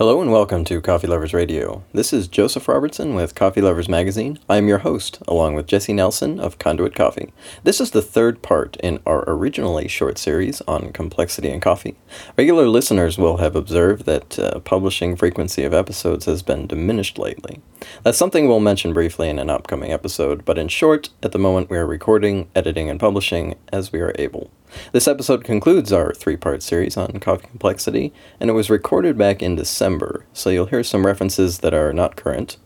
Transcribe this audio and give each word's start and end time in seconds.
Hello 0.00 0.22
and 0.22 0.32
welcome 0.32 0.64
to 0.64 0.80
Coffee 0.80 1.08
Lovers 1.08 1.34
Radio. 1.34 1.84
This 1.92 2.10
is 2.14 2.26
Joseph 2.26 2.68
Robertson 2.68 3.14
with 3.14 3.34
Coffee 3.34 3.60
Lovers 3.60 3.86
Magazine. 3.86 4.38
I 4.48 4.56
am 4.56 4.66
your 4.66 4.78
host, 4.78 5.18
along 5.28 5.56
with 5.56 5.66
Jesse 5.66 5.92
Nelson 5.92 6.40
of 6.40 6.58
Conduit 6.58 6.94
Coffee. 6.94 7.34
This 7.64 7.82
is 7.82 7.90
the 7.90 8.00
third 8.00 8.40
part 8.40 8.76
in 8.76 9.00
our 9.04 9.24
originally 9.28 9.88
short 9.88 10.16
series 10.16 10.62
on 10.62 10.92
complexity 10.92 11.50
in 11.50 11.60
coffee. 11.60 11.98
Regular 12.38 12.66
listeners 12.66 13.18
will 13.18 13.36
have 13.36 13.54
observed 13.54 14.06
that 14.06 14.38
uh, 14.38 14.60
publishing 14.60 15.16
frequency 15.16 15.64
of 15.64 15.74
episodes 15.74 16.24
has 16.24 16.42
been 16.42 16.66
diminished 16.66 17.18
lately. 17.18 17.60
That's 18.02 18.16
something 18.16 18.48
we'll 18.48 18.60
mention 18.60 18.94
briefly 18.94 19.28
in 19.28 19.38
an 19.38 19.50
upcoming 19.50 19.92
episode, 19.92 20.46
but 20.46 20.56
in 20.56 20.68
short, 20.68 21.10
at 21.22 21.32
the 21.32 21.38
moment 21.38 21.68
we 21.68 21.76
are 21.76 21.86
recording, 21.86 22.48
editing, 22.54 22.88
and 22.88 22.98
publishing 22.98 23.54
as 23.70 23.92
we 23.92 24.00
are 24.00 24.14
able. 24.18 24.50
This 24.92 25.08
episode 25.08 25.44
concludes 25.44 25.92
our 25.92 26.12
three 26.12 26.36
part 26.36 26.62
series 26.62 26.96
on 26.96 27.18
coffee 27.20 27.46
complexity, 27.48 28.12
and 28.38 28.50
it 28.50 28.54
was 28.54 28.70
recorded 28.70 29.18
back 29.18 29.42
in 29.42 29.56
December, 29.56 30.26
so 30.32 30.50
you'll 30.50 30.66
hear 30.66 30.82
some 30.82 31.06
references 31.06 31.58
that 31.58 31.74
are 31.74 31.92
not 31.92 32.16
current. 32.16 32.56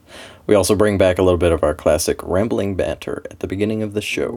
We 0.47 0.55
also 0.55 0.75
bring 0.75 0.99
back 0.99 1.19
a 1.19 1.23
little 1.23 1.39
bit 1.39 1.53
of 1.53 1.63
our 1.63 1.75
classic 1.75 2.23
rambling 2.23 2.77
banter 2.77 3.23
at 3.31 3.41
the 3.41 3.47
beginning 3.47 3.83
of 3.83 3.95
the 3.95 4.03
show. 4.03 4.31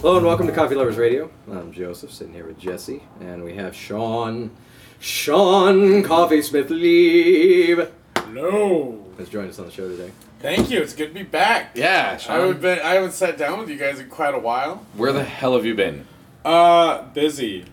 Hello 0.00 0.16
and 0.16 0.26
welcome 0.26 0.46
to 0.46 0.52
Coffee 0.52 0.74
Lovers 0.74 0.96
Radio. 0.96 1.30
Uh, 1.50 1.57
I'm 1.78 1.84
Joseph, 1.84 2.10
sitting 2.12 2.34
here 2.34 2.44
with 2.44 2.58
Jesse, 2.58 3.04
and 3.20 3.44
we 3.44 3.54
have 3.54 3.72
Sean, 3.72 4.50
Sean 4.98 6.02
Coffee 6.02 6.42
Smith 6.42 6.70
Leave 6.70 7.88
Hello. 8.16 9.04
has 9.16 9.28
joined 9.28 9.50
us 9.50 9.60
on 9.60 9.66
the 9.66 9.70
show 9.70 9.86
today. 9.88 10.10
Thank 10.40 10.70
you. 10.72 10.80
It's 10.82 10.92
good 10.92 11.10
to 11.10 11.14
be 11.14 11.22
back. 11.22 11.70
Yeah, 11.76 12.14
I 12.14 12.16
Sean. 12.16 12.40
haven't 12.40 12.62
been. 12.62 12.80
I 12.80 12.94
haven't 12.94 13.12
sat 13.12 13.38
down 13.38 13.60
with 13.60 13.68
you 13.68 13.76
guys 13.76 14.00
in 14.00 14.08
quite 14.08 14.34
a 14.34 14.40
while. 14.40 14.84
Where 14.96 15.12
the 15.12 15.22
hell 15.22 15.54
have 15.54 15.64
you 15.64 15.76
been? 15.76 16.04
Uh, 16.44 17.02
busy, 17.14 17.64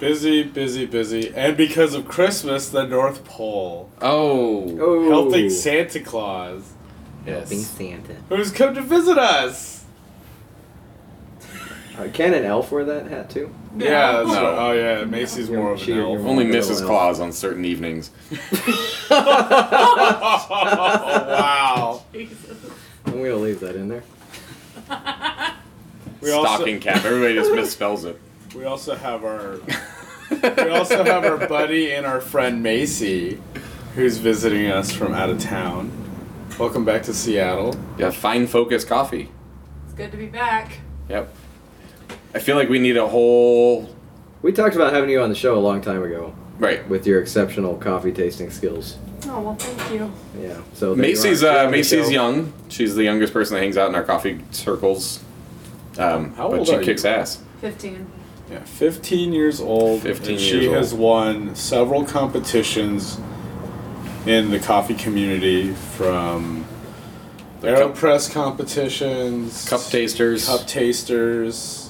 busy, 0.00 0.42
busy, 0.42 0.84
busy, 0.84 1.32
and 1.32 1.56
because 1.56 1.94
of 1.94 2.08
Christmas, 2.08 2.68
the 2.68 2.84
North 2.84 3.24
Pole, 3.24 3.88
Oh, 4.00 4.76
Oh, 4.80 5.08
helping 5.08 5.50
Santa 5.50 6.00
Claus, 6.00 6.64
Helping 7.24 7.58
yes. 7.58 7.68
Santa. 7.68 8.14
who's 8.28 8.50
come 8.50 8.74
to 8.74 8.82
visit 8.82 9.18
us. 9.18 9.71
Uh, 11.98 12.08
can 12.12 12.32
an 12.32 12.44
elf 12.44 12.72
wear 12.72 12.84
that 12.86 13.06
hat 13.06 13.28
too? 13.28 13.54
Yeah. 13.76 14.22
No. 14.22 14.24
right. 14.24 14.36
Oh 14.58 14.72
yeah. 14.72 15.04
Macy's 15.04 15.48
You're- 15.48 15.62
more 15.62 15.72
of 15.72 15.82
an 15.82 15.88
you're- 15.88 16.00
elf. 16.02 16.20
Only 16.26 16.46
Little 16.46 16.60
Mrs. 16.70 16.80
elf. 16.80 16.86
Claus 16.88 17.20
on 17.20 17.32
certain 17.32 17.64
evenings. 17.64 18.10
oh 19.10 19.10
wow. 21.38 22.02
I'm 23.06 23.12
gonna 23.12 23.34
leave 23.36 23.60
that 23.60 23.76
in 23.76 23.88
there. 23.88 24.02
We 26.20 26.30
also 26.30 26.54
Stocking 26.54 26.80
cap. 26.80 27.04
Everybody 27.04 27.34
just 27.34 27.50
misspells 27.50 28.04
it. 28.04 28.18
we 28.54 28.64
also 28.64 28.94
have 28.94 29.24
our 29.24 29.58
we 30.30 30.70
also 30.70 31.04
have 31.04 31.24
our 31.24 31.46
buddy 31.46 31.92
and 31.92 32.06
our 32.06 32.20
friend 32.20 32.62
Macy, 32.62 33.40
who's 33.94 34.16
visiting 34.18 34.66
us 34.70 34.92
from 34.92 35.12
out 35.14 35.28
of 35.30 35.38
town. 35.40 35.90
Welcome 36.58 36.84
back 36.84 37.02
to 37.04 37.14
Seattle. 37.14 37.74
Yeah, 37.98 38.10
fine 38.10 38.46
focus 38.46 38.84
coffee. 38.84 39.30
It's 39.84 39.94
good 39.94 40.10
to 40.12 40.16
be 40.16 40.26
back. 40.26 40.78
Yep. 41.08 41.34
I 42.34 42.38
feel 42.38 42.56
like 42.56 42.68
we 42.68 42.78
need 42.78 42.96
a 42.96 43.06
whole. 43.06 43.88
We 44.42 44.52
talked 44.52 44.74
about 44.74 44.92
having 44.92 45.10
you 45.10 45.20
on 45.22 45.28
the 45.28 45.34
show 45.34 45.56
a 45.56 45.60
long 45.60 45.80
time 45.80 46.02
ago 46.02 46.34
Right. 46.58 46.86
with 46.88 47.06
your 47.06 47.20
exceptional 47.20 47.76
coffee 47.76 48.12
tasting 48.12 48.50
skills. 48.50 48.96
Oh 49.28 49.40
well, 49.40 49.54
thank 49.54 49.92
you. 49.92 50.12
Yeah. 50.40 50.60
So 50.74 50.94
Macy's 50.96 51.42
uh, 51.44 51.68
Macy's 51.70 52.06
show. 52.06 52.10
young. 52.12 52.52
She's 52.68 52.94
the 52.96 53.04
youngest 53.04 53.32
person 53.32 53.54
that 53.54 53.60
hangs 53.62 53.76
out 53.76 53.88
in 53.88 53.94
our 53.94 54.02
coffee 54.02 54.40
circles. 54.50 55.22
Um, 55.98 56.32
How 56.34 56.48
but 56.50 56.58
old 56.60 56.68
she 56.68 56.74
are 56.74 56.80
you? 56.80 56.84
kicks 56.86 57.04
ass. 57.04 57.40
Fifteen. 57.60 58.06
Yeah, 58.50 58.58
15 58.64 59.32
years 59.32 59.60
old. 59.60 60.02
15 60.02 60.32
and 60.32 60.40
years 60.40 60.42
she 60.62 60.66
old. 60.68 60.76
has 60.76 60.92
won 60.92 61.54
several 61.54 62.04
competitions 62.04 63.18
in 64.26 64.50
the 64.50 64.58
coffee 64.58 64.94
community 64.94 65.72
from 65.72 66.66
The 67.60 67.74
cup- 67.74 67.94
AeroPress 67.94 68.30
competitions, 68.32 69.66
Cup 69.68 69.80
tasters. 69.82 70.46
cup 70.46 70.66
tasters. 70.66 71.81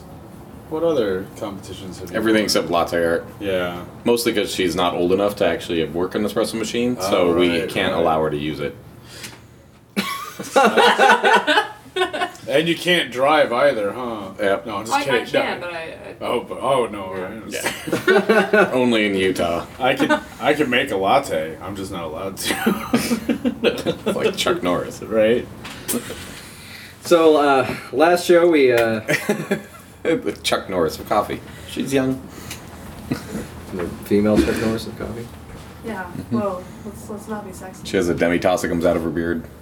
What 0.73 0.83
other 0.85 1.27
competitions 1.39 1.99
have 1.99 2.11
you 2.11 2.17
Everything 2.17 2.41
won? 2.41 2.45
except 2.45 2.71
latte 2.71 3.05
art. 3.05 3.27
Yeah. 3.41 3.85
Mostly 4.05 4.33
because 4.33 4.55
she's 4.55 4.75
not 4.75 4.95
old 4.95 5.13
enough 5.13 5.37
to 5.37 5.47
actually 5.47 5.85
work 5.85 6.15
an 6.15 6.23
espresso 6.25 6.55
machine, 6.55 6.97
Oh, 6.99 7.11
so 7.11 7.35
we 7.37 7.67
can't 7.67 7.93
right. 7.93 8.01
allow 8.01 8.23
her 8.23 8.31
to 8.31 8.37
use 8.39 8.59
it. 8.61 8.75
And 12.49 12.67
you 12.69 12.75
can't 12.75 13.13
drive 13.13 13.53
either, 13.53 13.93
huh? 13.93 14.33
Yep. 14.39 14.67
No, 14.67 14.77
I'm 14.79 14.85
just 14.87 14.97
I, 15.09 15.21
I 15.21 15.25
can, 15.25 15.61
No. 15.61 15.67
but 15.67 15.73
I. 15.75 15.83
I 15.83 16.17
Oh, 16.21 16.41
but, 16.41 16.59
oh 16.61 16.87
no! 16.87 17.13
I, 17.15 17.41
Yeah. 17.49 18.71
Only 18.75 19.07
in 19.07 19.15
Utah. 19.15 19.65
I 19.79 19.95
can 19.95 20.11
I 20.41 20.53
can 20.53 20.69
make 20.69 20.91
a 20.91 20.97
latte. 20.97 21.57
I'm 21.63 21.77
just 21.77 21.93
not 21.93 22.03
allowed 22.05 22.37
to. 22.39 24.03
Like 24.13 24.37
Chuck 24.37 24.63
Norris. 24.63 25.01
right? 25.03 25.47
So 27.03 27.37
uh, 27.37 27.77
last 27.93 28.27
show 28.27 28.51
we 28.51 28.73
uh, 28.73 29.01
The 30.03 30.33
Chuck 30.43 30.69
Norris 30.69 30.99
of 30.99 31.09
coffee. 31.09 31.41
She's 31.69 31.93
young. 31.93 32.21
the 33.73 33.89
female 34.05 34.37
Chuck 34.41 34.57
Norris 34.61 34.87
of 34.87 34.99
coffee. 34.99 35.27
yeah. 35.85 36.05
Mm-hmm. 36.05 36.39
Whoa. 36.39 36.65
Let's 36.85 37.11
let's 37.11 37.29
not 37.29 37.47
be 37.47 37.53
sexy. 37.53 37.87
She 37.87 37.97
has 37.97 38.09
a 38.09 38.15
demitasse 38.15 38.63
that 38.63 38.69
comes 38.69 38.85
out 38.85 38.97
of 38.97 39.03
her 39.05 39.11
beard. 39.11 39.45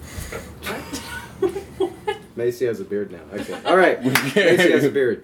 Macy 2.35 2.65
has 2.65 2.79
a 2.79 2.85
beard 2.85 3.11
now. 3.11 3.19
Okay. 3.33 3.59
All 3.65 3.75
right. 3.77 4.01
Macy 4.03 4.71
has 4.71 4.83
a 4.85 4.89
beard. 4.91 5.23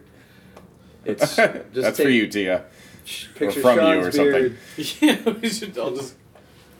It's 1.06 1.36
just 1.36 1.74
That's 1.74 1.98
for 1.98 2.04
take- 2.04 2.14
you, 2.14 2.28
Tia. 2.28 2.66
Picture 3.36 3.62
from 3.62 3.76
you 3.78 3.82
Sean's 3.82 4.08
or 4.08 4.12
something. 4.12 4.34
beard. 4.34 4.58
Yeah, 5.02 5.30
we 5.42 5.50
should. 5.50 5.78
I'll 5.78 5.96
just 5.96 6.16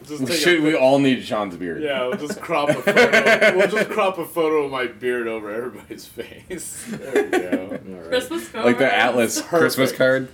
just 0.08 0.26
take 0.28 0.40
Should 0.40 0.62
we 0.64 0.76
all 0.76 1.00
need 1.00 1.24
Sean's 1.24 1.56
beard? 1.56 1.82
Yeah, 1.82 2.08
we'll 2.08 2.18
just 2.18 2.42
crop 2.42 2.70
a 2.70 2.74
photo. 2.76 3.58
we'll 3.58 3.68
just 3.68 3.90
crop 3.92 4.18
a 4.18 4.26
photo 4.26 4.64
of 4.66 4.72
my 4.72 4.88
beard 4.88 5.28
over 5.28 5.52
everybody's 5.52 6.06
face. 6.06 6.86
There 6.90 7.24
we 7.24 7.30
go. 7.30 7.68
All 7.90 7.94
right. 8.00 8.08
Christmas 8.10 8.50
card. 8.50 8.66
Like 8.66 8.78
the 8.78 8.94
Atlas 8.94 9.42
Perfect. 9.42 9.60
Christmas 9.60 9.92
card. 9.92 10.30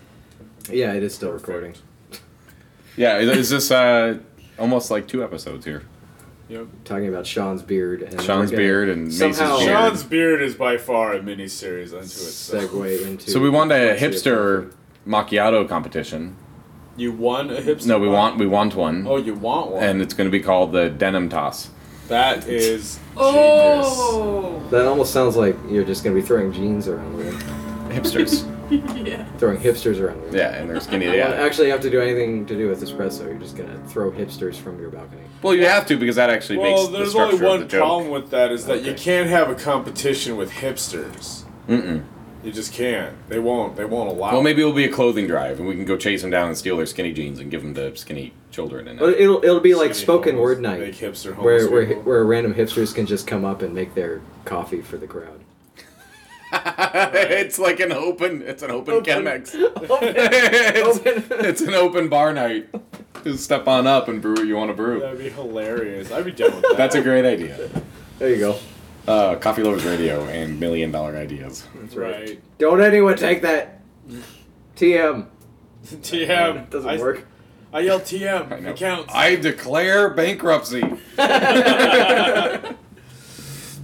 Yeah, 0.69 0.94
it 0.94 1.03
is 1.03 1.13
still 1.16 1.31
Perfect. 1.31 1.47
recording. 1.47 1.75
Yeah, 2.95 3.17
is 3.17 3.38
is 3.38 3.50
this 3.50 3.72
uh, 3.72 4.19
almost 4.59 4.91
like 4.91 5.07
two 5.07 5.23
episodes 5.23 5.66
here? 5.66 5.84
Yep. 6.50 6.67
Talking 6.85 7.07
about 7.07 7.25
Sean's 7.25 7.61
beard 7.63 8.01
and 8.03 8.22
Sean's 8.22 8.51
beard 8.51 8.90
and 8.90 9.05
Macy's 9.05 9.38
somehow 9.38 9.57
beard. 9.57 9.69
Sean's 9.69 10.03
beard 10.03 10.41
is 10.41 10.55
by 10.55 10.78
far 10.78 11.13
a 11.13 11.23
mini 11.23 11.47
series 11.47 11.94
unto 11.94 12.03
itself. 12.05 12.63
segue 12.72 13.07
into. 13.07 13.31
So 13.31 13.40
we 13.40 13.50
want 13.50 13.72
a 13.72 13.95
hipster 13.97 14.69
coffee. 14.69 14.78
macchiato 15.07 15.67
competition. 15.67 16.35
You 16.96 17.12
won 17.12 17.50
a 17.50 17.59
hipster. 17.62 17.88
No, 17.88 17.98
we 18.00 18.08
one? 18.08 18.16
want 18.18 18.38
we 18.40 18.48
want 18.48 18.76
one, 18.76 19.06
Oh, 19.08 19.18
you 19.18 19.34
want 19.34 19.72
one? 19.72 19.84
and 19.84 20.02
it's 20.02 20.14
going 20.14 20.28
to 20.28 20.31
be 20.31 20.40
called 20.44 20.72
the 20.74 20.90
denim 20.90 21.28
toss. 21.30 21.70
that 22.08 22.48
is 22.48 23.00
Oh. 23.18 24.62
That 24.70 24.86
almost 24.86 25.12
sounds 25.14 25.36
like 25.36 25.56
you're 25.70 25.84
just 25.86 26.03
gonna 26.03 26.16
be 26.16 26.22
throwing 26.22 26.52
jeans 26.52 26.88
around 26.88 27.18
the 27.18 27.32
Hipsters. 27.94 28.48
yeah. 29.06 29.26
throwing 29.38 29.58
hipsters 29.59 30.00
around 30.02 30.32
the 30.32 30.38
yeah, 30.38 30.56
and 30.56 30.70
they're 30.70 30.80
skinny. 30.80 31.06
You 31.06 31.12
don't 31.12 31.32
Yeah. 31.38 31.46
actually 31.46 31.70
have 31.70 31.82
to 31.82 31.90
do 31.92 32.00
anything 32.02 32.46
to 32.48 32.56
do 32.56 32.68
with 32.70 32.82
espresso. 32.82 33.26
You're 33.26 33.36
just 33.36 33.56
gonna 33.56 33.78
throw 33.88 34.09
hipsters 34.12 34.56
from 34.56 34.80
your 34.80 34.90
balcony. 34.90 35.22
Well, 35.42 35.53
you 35.56 35.66
have 35.66 35.86
to 35.88 35.98
because 35.98 36.16
that 36.16 36.30
actually 36.30 36.58
Well, 36.59 36.72
makes 36.78 36.88
the 36.92 36.98
there's 36.98 37.09
structure 37.12 37.36
only 37.36 37.46
one 37.48 37.56
of 37.56 37.62
the 37.62 37.68
joke. 37.68 37.80
problem 37.82 38.09
with 38.12 38.30
that 38.32 38.52
is 38.52 38.66
that 38.66 38.84
you 38.84 38.94
can't 38.94 39.30
have 39.30 39.50
a 39.50 39.56
competition 39.56 40.38
with 40.38 40.52
hipsters. 40.52 41.44
Mm-mm. 41.70 42.02
You 42.44 42.52
just 42.52 42.74
can't. 42.74 43.16
They 43.30 43.40
won't. 43.40 43.76
They 43.78 43.86
won't 43.86 44.09
allow. 44.09 44.34
Well, 44.34 44.42
maybe 44.44 44.62
it'll 44.62 44.74
be 44.74 44.84
a 44.84 44.92
clothing 44.92 45.28
drive, 45.28 45.59
and 45.59 45.68
we 45.68 45.76
can 45.76 45.86
go 45.86 45.96
chase 45.98 46.22
them 46.24 46.31
down 46.31 46.48
and 46.50 46.58
steal 46.58 46.76
their 46.78 46.86
skinny 46.86 47.14
jeans 47.14 47.40
and 47.40 47.50
give 47.50 47.62
them 47.64 47.74
to 47.76 47.96
skinny 47.96 48.34
children. 48.52 48.88
And 48.88 49.00
uh, 49.02 49.06
But 49.06 49.20
it'll 49.20 49.44
it'll 49.44 49.59
be 49.62 49.76
like 49.76 49.94
Skinny 49.94 50.04
spoken 50.06 50.36
homeless- 50.36 50.56
word 50.58 50.62
night, 50.62 50.80
Make 50.82 50.96
hipster 50.96 51.34
homeless 51.34 51.64
where 51.64 51.72
where 51.72 51.86
people. 51.88 52.03
where 52.03 52.26
random 52.26 52.53
hipsters 52.53 52.94
can 52.94 53.06
just 53.06 53.26
come 53.28 53.46
up 53.46 53.62
and 53.62 53.73
make 53.73 53.96
their 53.96 54.22
coffee 54.46 54.82
for 54.82 54.97
the 54.97 55.08
crowd. 55.08 55.40
it's 56.53 57.58
like 57.58 57.79
an 57.79 57.91
open. 57.91 58.41
It's 58.44 58.62
an 58.62 58.72
open, 58.72 58.96
Open. 58.96 59.06
Chemex. 59.23 59.52
it's, 59.56 60.97
Open. 61.00 61.23
it's 61.46 61.62
an 61.62 61.73
open 61.73 62.09
bar 62.09 62.34
night. 62.34 62.70
Just 63.23 63.44
step 63.44 63.67
on 63.67 63.88
up 63.88 64.08
and 64.09 64.22
brew 64.22 64.34
what 64.35 64.46
you 64.46 64.56
want 64.58 64.70
to 64.70 64.76
brew. 64.76 65.00
That'd 65.00 65.17
be 65.17 65.29
hilarious. 65.29 66.12
I'd 66.12 66.26
be 66.26 66.32
down 66.32 66.52
with 66.53 66.62
that. 66.64 66.78
That's 66.78 66.96
a 66.96 67.02
great 67.02 67.26
idea. 67.26 67.70
There 68.20 68.29
you 68.29 68.38
go. 68.38 68.59
Uh, 69.08 69.35
Coffee 69.35 69.64
Lovers 69.64 69.84
Radio 69.85 70.23
and 70.26 70.59
Million 70.59 70.91
Dollar 70.91 71.16
Ideas. 71.17 71.67
That's 71.76 71.96
right. 71.96 72.40
Don't 72.58 72.82
anyone 72.82 73.17
take 73.17 73.41
that. 73.41 73.82
TM. 74.78 75.28
TM 75.85 76.55
It 76.64 76.70
doesn't 76.70 76.90
I, 76.90 76.97
work. 76.97 77.26
I 77.73 77.82
yell 77.82 78.00
TM. 78.00 78.52
I 78.52 78.59
know. 78.59 78.70
It 78.70 78.78
counts. 78.78 79.14
I 79.14 79.35
declare 79.35 80.09
bankruptcy. 80.11 80.84
Uh, 81.17 82.73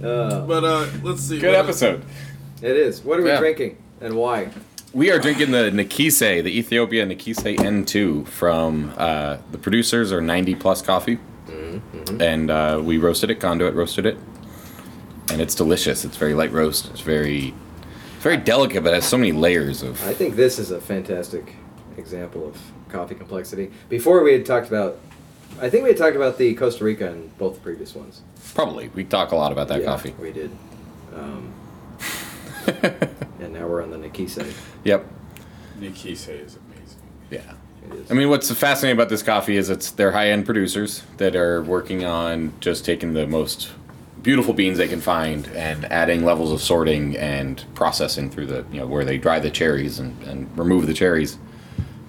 but 0.00 0.64
uh, 0.64 0.86
let's 1.02 1.22
see. 1.22 1.38
Good 1.38 1.54
episode. 1.54 2.02
it 2.62 2.76
is. 2.76 3.02
What 3.04 3.18
are 3.20 3.22
we 3.22 3.28
Yeah. 3.28 3.38
drinking 3.40 3.76
and 4.00 4.14
why? 4.14 4.48
We 4.92 5.10
are 5.12 5.18
drinking 5.20 5.50
the 5.52 5.70
Nekisse, 5.70 6.42
the 6.42 6.58
Ethiopia 6.58 7.06
Nekisse 7.06 7.56
N2 7.58 8.26
from 8.26 8.92
uh, 8.96 9.36
the 9.52 9.58
producers 9.58 10.12
or 10.12 10.20
90 10.20 10.54
Plus 10.56 10.82
Coffee. 10.82 11.18
and 12.20 12.50
uh, 12.50 12.80
we 12.82 12.96
roasted 12.98 13.30
it. 13.30 13.38
Conduit 13.38 13.74
roasted 13.74 14.04
it, 14.06 14.16
and 15.30 15.40
it's 15.40 15.54
delicious. 15.54 16.04
It's 16.04 16.16
very 16.16 16.34
light 16.34 16.52
roast. 16.52 16.88
It's 16.90 17.00
very, 17.00 17.54
very 18.20 18.36
delicate, 18.36 18.82
but 18.82 18.94
has 18.94 19.04
so 19.06 19.16
many 19.16 19.32
layers 19.32 19.82
of. 19.82 20.02
I 20.06 20.14
think 20.14 20.36
this 20.36 20.58
is 20.58 20.70
a 20.70 20.80
fantastic 20.80 21.54
example 21.96 22.46
of 22.46 22.58
coffee 22.88 23.14
complexity. 23.14 23.70
Before 23.88 24.22
we 24.22 24.32
had 24.32 24.44
talked 24.44 24.68
about, 24.68 24.98
I 25.60 25.68
think 25.70 25.84
we 25.84 25.90
had 25.90 25.98
talked 25.98 26.16
about 26.16 26.38
the 26.38 26.54
Costa 26.54 26.84
Rica 26.84 27.08
in 27.10 27.28
both 27.38 27.54
the 27.54 27.60
previous 27.60 27.94
ones. 27.94 28.22
Probably 28.54 28.88
we 28.88 29.04
talk 29.04 29.32
a 29.32 29.36
lot 29.36 29.52
about 29.52 29.68
that 29.68 29.80
Yeah, 29.80 29.86
coffee. 29.86 30.14
We 30.18 30.32
did. 30.32 30.50
Um, 31.14 31.52
and 32.66 33.52
now 33.52 33.66
we're 33.66 33.82
on 33.82 33.90
the 33.90 33.96
Nekisse. 33.98 34.52
Yep. 34.84 35.06
Nekisse 35.80 36.28
is 36.28 36.56
amazing. 36.56 36.98
Yeah. 37.30 37.40
It 37.86 37.94
is. 37.94 38.10
I 38.10 38.14
mean, 38.14 38.28
what's 38.28 38.50
fascinating 38.52 38.96
about 38.96 39.08
this 39.08 39.22
coffee 39.22 39.56
is 39.56 39.70
it's 39.70 39.90
they're 39.90 40.12
high 40.12 40.30
end 40.30 40.46
producers 40.46 41.02
that 41.16 41.34
are 41.34 41.62
working 41.62 42.04
on 42.04 42.52
just 42.60 42.84
taking 42.84 43.14
the 43.14 43.26
most 43.26 43.70
beautiful 44.22 44.54
beans 44.54 44.78
they 44.78 44.88
can 44.88 45.00
find 45.00 45.46
and 45.48 45.84
adding 45.86 46.24
levels 46.24 46.52
of 46.52 46.60
sorting 46.60 47.16
and 47.16 47.64
processing 47.74 48.30
through 48.30 48.46
the 48.46 48.64
you 48.72 48.78
know 48.80 48.86
where 48.86 49.04
they 49.04 49.18
dry 49.18 49.38
the 49.38 49.50
cherries 49.50 49.98
and, 49.98 50.20
and 50.24 50.58
remove 50.58 50.86
the 50.86 50.94
cherries. 50.94 51.38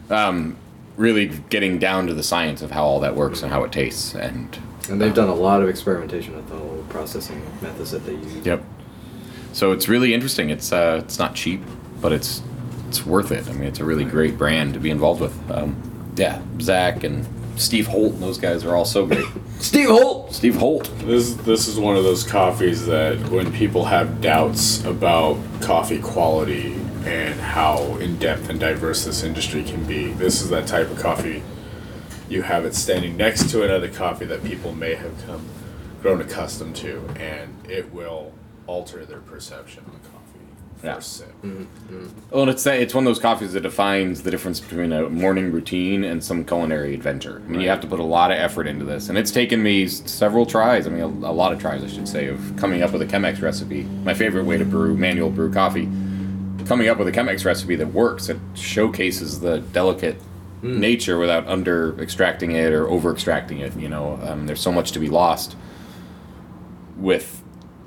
Um, 0.10 0.58
really 0.98 1.28
getting 1.50 1.80
down 1.80 2.08
to 2.08 2.14
the 2.14 2.24
science 2.24 2.62
of 2.62 2.72
how 2.72 2.84
all 2.84 3.00
that 3.00 3.16
works 3.16 3.42
and 3.42 3.52
how 3.52 3.64
it 3.64 3.72
tastes 3.72 4.14
and 4.14 4.60
and 4.90 5.00
they've 5.00 5.14
done 5.14 5.30
a 5.30 5.36
lot 5.36 5.62
of 5.62 5.70
experimentation 5.70 6.36
with 6.36 6.48
the 6.50 6.56
whole 6.56 6.84
processing 6.90 7.42
methods 7.62 7.92
that 7.92 8.06
they 8.06 8.14
use. 8.14 8.46
Yep. 8.46 8.64
So 9.54 9.72
it's 9.72 9.88
really 9.88 10.14
interesting. 10.14 10.50
It's 10.50 10.72
uh, 10.72 11.02
it's 11.04 11.20
not 11.20 11.36
cheap, 11.36 11.62
but 12.02 12.12
it's 12.12 12.42
it's 12.88 13.06
worth 13.06 13.32
it. 13.32 13.48
I 13.48 13.54
mean, 13.54 13.64
it's 13.64 13.80
a 13.80 13.86
really 13.86 14.06
great 14.06 14.38
brand 14.38 14.74
to 14.74 14.80
be 14.80 14.90
involved 14.90 15.22
with. 15.22 15.52
Um, 15.52 15.82
yeah, 16.16 16.42
Zach 16.60 17.04
and 17.04 17.26
Steve 17.60 17.88
Holt, 17.88 18.14
and 18.14 18.24
those 18.24 18.38
guys 18.38 18.66
are 18.66 18.76
all 18.76 18.86
so 18.86 19.06
great. 19.06 19.26
Steve 19.62 19.90
Holt! 19.90 20.34
Steve 20.34 20.56
Holt. 20.56 20.92
This 21.02 21.36
this 21.36 21.68
is 21.68 21.78
one 21.78 21.96
of 21.96 22.04
those 22.04 22.24
coffees 22.24 22.88
that 22.88 23.18
when 23.30 23.54
people 23.54 23.86
have 23.86 24.20
doubts 24.20 24.84
about 24.86 25.38
coffee 25.62 26.00
quality 26.00 26.74
and 27.06 27.40
how 27.40 27.96
in 27.98 28.18
depth 28.18 28.50
and 28.50 28.60
diverse 28.60 29.06
this 29.06 29.22
industry 29.24 29.64
can 29.64 29.84
be, 29.86 30.14
this 30.14 30.42
is 30.42 30.50
that 30.50 30.66
type 30.66 30.90
of 30.90 31.00
coffee. 31.00 31.44
You 32.28 32.42
have 32.42 32.66
it 32.66 32.74
standing 32.74 33.16
next 33.16 33.52
to 33.52 33.64
another 33.64 33.88
coffee 33.88 34.26
that 34.26 34.44
people 34.44 34.74
may 34.74 34.96
have 34.96 35.14
come 35.28 35.46
grown 36.02 36.22
accustomed 36.22 36.76
to, 36.78 37.08
and 37.20 37.56
it 37.70 37.94
will 37.94 38.34
alter 38.66 39.06
their 39.06 39.20
perception 39.20 39.84
of 39.86 39.94
the 39.94 40.10
coffee. 40.10 40.21
Yeah. 40.84 40.96
First 40.96 41.18
sip. 41.18 41.34
Well, 42.32 42.50
it's 42.50 42.64
that 42.64 42.80
it's 42.80 42.94
one 42.94 43.04
of 43.04 43.10
those 43.10 43.20
coffees 43.20 43.54
that 43.54 43.62
defines 43.62 44.24
the 44.24 44.32
difference 44.32 44.60
between 44.60 44.92
a 44.92 45.10
morning 45.10 45.52
routine 45.52 46.04
and 46.04 46.24
some 46.24 46.44
culinary 46.44 46.94
adventure. 46.94 47.42
I 47.46 47.50
mean, 47.50 47.62
you 47.62 47.70
have 47.70 47.82
to 47.82 47.88
put 47.88 48.00
a 48.00 48.04
lot 48.04 48.32
of 48.32 48.38
effort 48.38 48.66
into 48.68 48.86
this, 48.86 49.10
and 49.10 49.18
it's 49.18 49.32
taken 49.32 49.62
me 49.62 49.88
several 49.88 50.46
tries. 50.46 50.88
I 50.88 50.90
mean, 50.90 51.02
a, 51.02 51.06
a 51.06 51.34
lot 51.34 51.54
of 51.54 51.60
tries, 51.60 51.84
I 51.84 51.88
should 51.88 52.08
say, 52.08 52.28
of 52.28 52.54
coming 52.58 52.82
up 52.82 52.94
with 52.94 53.02
a 53.04 53.06
Chemex 53.06 53.42
recipe. 53.42 53.84
My 53.84 54.14
favorite 54.14 54.46
way 54.46 54.58
to 54.58 54.66
brew 54.66 54.98
manual 54.98 55.30
brew 55.30 55.52
coffee. 55.54 55.88
Coming 56.66 56.88
up 56.88 56.98
with 56.98 57.08
a 57.08 57.12
Chemex 57.12 57.46
recipe 57.46 57.76
that 57.76 57.88
works, 57.94 58.28
that 58.28 58.38
showcases 58.56 59.40
the 59.40 59.60
delicate 59.60 60.16
nature 60.64 61.18
without 61.18 61.48
under 61.48 62.00
extracting 62.00 62.52
it 62.52 62.72
or 62.72 62.88
over 62.88 63.12
extracting 63.12 63.60
it. 63.60 63.76
You 63.76 63.90
know, 63.90 64.20
um, 64.24 64.46
there's 64.46 64.62
so 64.62 64.72
much 64.72 64.92
to 64.94 65.00
be 65.00 65.10
lost 65.10 65.56
with 66.98 67.44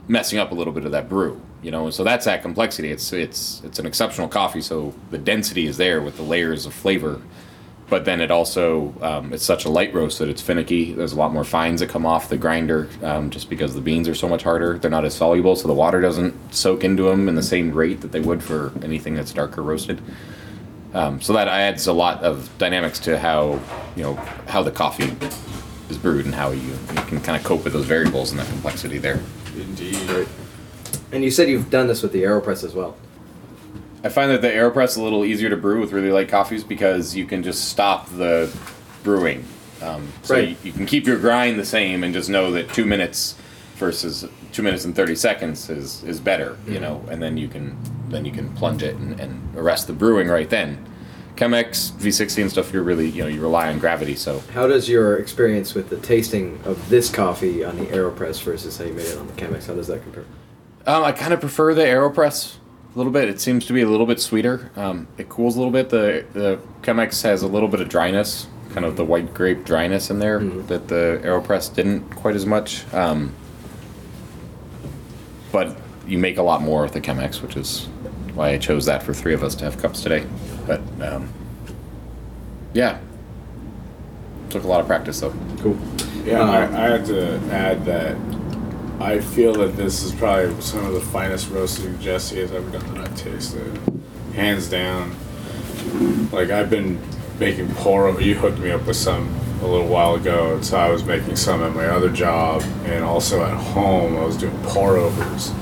messing 0.09 0.39
up 0.39 0.51
a 0.53 0.55
little 0.55 0.73
bit 0.73 0.85
of 0.85 0.93
that 0.93 1.09
brew. 1.09 1.41
You 1.65 1.71
know, 1.71 1.89
so 1.89 2.05
that's 2.05 2.27
that 2.27 2.43
complexity. 2.43 2.91
It's 2.91 3.11
it's 3.15 3.63
it's 3.65 3.79
an 3.79 3.87
exceptional 3.87 4.29
coffee, 4.29 4.61
so 4.61 4.93
the 5.11 5.17
density 5.17 5.67
is 5.67 5.79
there 5.79 6.03
with 6.03 6.19
the 6.19 6.23
layers 6.23 6.67
of 6.67 6.75
flavor, 6.75 7.23
but 7.89 8.05
then 8.05 8.21
it 8.21 8.31
also 8.31 8.95
um, 9.01 9.33
it's 9.33 9.45
such 9.45 9.65
a 9.65 9.71
light 9.71 9.95
roast 9.95 10.19
that 10.19 10.29
it's 10.29 10.43
finicky. 10.43 10.93
There's 10.93 11.15
a 11.15 11.17
lot 11.17 11.33
more 11.33 11.43
fines 11.43 11.81
that 11.81 11.89
come 11.89 12.05
off 12.05 12.29
the 12.29 12.37
grinder 12.37 12.91
um, 13.03 13.31
just 13.31 13.49
because 13.49 13.75
the 13.75 13.81
beans 13.81 14.09
are 14.09 14.15
so 14.15 14.29
much 14.29 14.43
harder. 14.43 14.77
They're 14.77 14.91
not 14.91 15.07
as 15.07 15.15
soluble, 15.15 15.57
so 15.57 15.67
the 15.67 15.73
water 15.73 16.03
doesn't 16.03 16.55
soak 16.55 16.85
into 16.85 17.05
them 17.05 17.31
in 17.31 17.35
the 17.35 17.43
same 17.43 17.73
rate 17.73 18.03
that 18.03 18.13
they 18.13 18.21
would 18.21 18.43
for 18.43 18.71
anything 18.83 19.15
that's 19.15 19.33
darker 19.33 19.63
roasted. 19.63 20.03
Um, 20.93 21.23
so 21.23 21.33
that 21.33 21.49
adds 21.49 21.87
a 21.87 21.95
lot 21.95 22.23
of 22.23 22.51
dynamics 22.59 22.99
to 23.01 23.19
how 23.19 23.59
you 23.97 24.03
know 24.03 24.17
how 24.49 24.63
the 24.63 24.71
coffee 24.71 25.17
is 25.89 25.97
brewed 25.97 26.27
and 26.27 26.35
how 26.35 26.51
you, 26.51 26.61
you 26.61 27.03
can 27.07 27.23
kind 27.23 27.39
of 27.39 27.43
cope 27.43 27.65
with 27.65 27.73
those 27.73 27.87
variables 27.87 28.33
and 28.33 28.39
that 28.39 28.49
complexity 28.49 28.99
there. 28.99 29.23
Indeed. 29.57 30.29
And 31.15 31.23
you 31.23 31.31
said 31.31 31.49
you've 31.49 31.71
done 31.71 31.87
this 31.87 32.03
with 32.03 32.13
the 32.13 32.25
AeroPress 32.25 32.65
as 32.65 32.75
well. 32.75 32.97
I 34.03 34.09
find 34.09 34.31
that 34.33 34.43
the 34.43 34.49
AeroPress 34.49 34.89
is 34.89 34.97
a 34.97 35.03
little 35.03 35.25
easier 35.25 35.49
to 35.49 35.57
brew 35.57 35.81
with 35.81 35.93
really 35.93 36.11
light 36.11 36.29
coffees 36.29 36.65
because 36.65 37.15
you 37.15 37.25
can 37.25 37.43
just 37.45 37.69
stop 37.69 38.09
the 38.11 38.53
brewing. 39.05 39.45
Um, 39.81 40.09
so 40.23 40.35
Right. 40.35 40.49
you, 40.49 40.57
you 40.65 40.73
can 40.73 40.87
keep 40.87 41.07
your 41.07 41.19
grind 41.19 41.59
the 41.59 41.65
same 41.65 42.03
and 42.03 42.13
just 42.13 42.29
know 42.29 42.51
that 42.51 42.69
two 42.75 42.85
minutes 42.85 43.37
versus 43.77 44.27
two 44.53 44.63
minutes 44.63 44.85
and 44.85 44.95
thirty 44.95 45.15
seconds 45.15 45.71
is, 45.71 46.03
is 46.05 46.19
better, 46.19 46.57
you 46.67 46.81
know, 46.81 47.03
and 47.11 47.23
then 47.23 47.37
you 47.37 47.47
can 47.49 47.77
then 48.09 48.25
you 48.25 48.33
can 48.33 48.53
plunge 48.55 48.83
it 48.83 48.97
and, 48.97 49.19
and 49.21 49.57
arrest 49.57 49.87
the 49.87 49.93
brewing 49.93 50.29
right 50.29 50.51
then. 50.51 50.85
Chemex, 51.37 51.91
V60 51.93 52.43
and 52.43 52.51
stuff, 52.51 52.73
you're 52.73 52.83
really 52.85 53.09
you 53.09 53.23
know 53.23 53.29
you 53.29 53.41
rely 53.41 53.69
on 53.69 53.79
gravity, 53.79 54.17
so 54.17 54.43
How 54.53 54.67
does 54.67 54.89
your 54.89 55.19
experience 55.19 55.75
with 55.75 55.89
the 55.91 55.97
tasting 55.99 56.61
of 56.65 56.89
this 56.89 57.09
coffee 57.11 57.65
on 57.65 57.77
the 57.79 57.87
AeroPress 57.87 58.43
versus 58.43 58.77
how 58.79 58.85
you 58.85 58.93
made 58.95 59.07
it 59.07 59.19
on 59.19 59.27
the 59.29 59.33
Chemex, 59.35 59.67
how 59.67 59.75
does 59.75 59.87
that 59.87 60.03
compare? 60.03 60.25
Um, 60.87 61.03
I 61.05 61.13
kind 61.13 61.33
of 61.33 61.41
prefer 61.41 61.73
the 61.75 61.83
Aeropress 61.83 62.57
a 62.95 62.99
little 62.99 63.13
bit. 63.13 63.29
It 63.29 63.41
seems 63.41 63.65
to 63.67 63.73
be 63.73 63.81
a 63.83 63.89
little 63.89 64.07
bit 64.07 64.21
sweeter. 64.21 64.71
Um, 64.77 65.09
it 65.19 65.29
cools 65.29 65.57
a 65.57 65.59
little 65.59 65.73
bit. 65.73 65.89
The 65.91 66.25
the 66.33 66.59
Chemex 66.83 67.23
has 67.23 67.43
a 67.43 67.47
little 67.49 67.69
bit 67.69 67.81
of 67.81 67.89
dryness, 67.89 68.47
kind 68.73 68.85
of 68.85 68.97
the 68.97 69.05
white 69.05 69.33
grape 69.33 69.65
dryness 69.65 70.11
in 70.11 70.19
there 70.19 70.39
that 70.41 70.89
the 70.89 71.21
Aeropress 71.25 71.75
didn't 71.75 72.11
quite 72.11 72.37
as 72.37 72.45
much. 72.45 72.85
Um, 72.93 73.35
but 75.53 75.77
you 76.07 76.19
make 76.19 76.37
a 76.37 76.43
lot 76.43 76.61
more 76.61 76.83
with 76.83 76.93
the 76.93 77.01
Chemex, 77.01 77.41
which 77.41 77.57
is 77.57 77.87
why 78.35 78.51
I 78.51 78.59
chose 78.59 78.85
that 78.87 79.03
for 79.03 79.15
three 79.15 79.33
of 79.33 79.43
us 79.43 79.55
to 79.57 79.65
have 79.65 79.79
cups 79.79 80.03
today. 80.03 80.27
But 80.67 80.81
um, 81.01 81.33
yeah, 82.75 82.99
took 84.51 84.65
a 84.65 84.67
lot 84.69 84.81
of 84.81 84.87
practice 84.87 85.21
though. 85.21 85.33
Cool. 85.61 85.79
Yeah, 86.25 86.41
Um, 86.41 86.51
I, 86.51 86.63
I 86.87 86.91
had 86.91 87.07
to 87.07 87.37
add 87.53 87.85
that 87.87 88.17
I 89.01 89.21
feel 89.21 89.53
that 89.55 89.77
this 89.77 90.03
is 90.03 90.13
probably 90.13 90.61
some 90.61 90.85
of 90.85 90.93
the 90.93 91.01
finest 91.01 91.51
roasting 91.51 91.99
Jesse 92.01 92.41
has 92.41 92.53
ever 92.53 92.71
done 92.71 92.95
that 92.95 93.09
I've 93.09 93.17
tasted. 93.17 93.79
Hands 94.35 94.69
down. 94.69 95.15
Like, 96.33 96.51
I've 96.51 96.71
been 96.71 97.01
making 97.39 97.75
pour 97.75 98.07
over. 98.07 98.21
You 98.21 98.35
hooked 98.37 98.59
me 98.59 98.71
up 98.71 98.87
with 98.87 98.97
some 98.97 99.35
a 99.63 99.67
little 99.67 99.89
while 99.89 100.15
ago, 100.15 100.55
and 100.55 100.65
so 100.65 100.77
I 100.77 100.91
was 100.91 101.05
making 101.05 101.37
some 101.37 101.63
at 101.63 101.75
my 101.75 101.87
other 101.87 102.11
job, 102.11 102.63
and 102.85 103.05
also 103.05 103.45
at 103.45 103.55
home, 103.55 104.17
I 104.17 104.25
was 104.25 104.37
doing 104.37 104.57
pour 104.63 104.97
overs. 104.97 105.53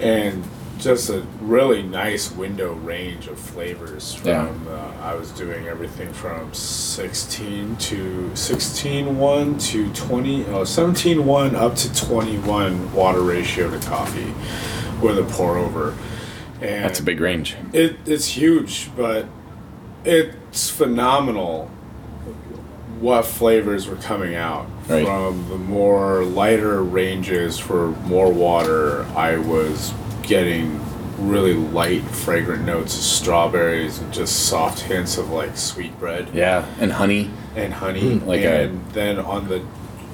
And 0.00 0.44
just 0.78 1.10
a 1.10 1.26
really 1.42 1.82
nice 1.82 2.30
window 2.30 2.72
range 2.72 3.26
of 3.26 3.38
flavors 3.38 4.14
from 4.14 4.28
Yeah. 4.28 4.48
uh, 4.72 4.92
I 5.02 5.14
was 5.14 5.30
doing 5.32 5.66
everything 5.66 6.12
from 6.12 6.52
16 6.54 7.76
to 7.76 8.30
16.1 8.34 9.60
to 9.72 9.92
20 9.92 10.44
oh 10.46 10.62
17.1 10.62 11.54
up 11.54 11.74
to 11.76 11.94
21 11.94 12.92
water 12.94 13.20
ratio 13.20 13.70
to 13.70 13.78
coffee 13.88 14.32
with 15.02 15.18
a 15.18 15.24
pour 15.24 15.58
over 15.58 15.96
and 16.60 16.84
That's 16.84 17.00
a 17.00 17.02
big 17.02 17.20
range. 17.20 17.56
it, 17.72 17.96
it's 18.06 18.28
huge 18.28 18.90
but 18.96 19.26
it's 20.04 20.70
phenomenal 20.70 21.68
what 23.00 23.24
flavors 23.24 23.88
were 23.88 23.96
coming 23.96 24.34
out 24.34 24.66
Right. 24.88 25.04
from 25.04 25.48
the 25.48 25.58
more 25.58 26.24
lighter 26.24 26.82
ranges 26.82 27.58
for 27.58 27.88
more 28.06 28.32
water 28.32 29.04
i 29.16 29.36
was 29.38 29.92
getting 30.22 30.78
really 31.28 31.54
light 31.54 32.02
fragrant 32.02 32.64
notes 32.64 32.96
of 32.96 33.02
strawberries 33.02 33.98
and 33.98 34.12
just 34.12 34.46
soft 34.46 34.80
hints 34.80 35.18
of 35.18 35.30
like 35.30 35.56
sweet 35.56 35.98
bread 35.98 36.28
Yeah, 36.34 36.66
and 36.80 36.92
honey. 36.92 37.30
and 37.56 37.72
honey 37.72 38.18
like 38.20 38.40
a- 38.42 38.62
and 38.64 38.84
then 38.92 39.18
on 39.18 39.48
the 39.48 39.62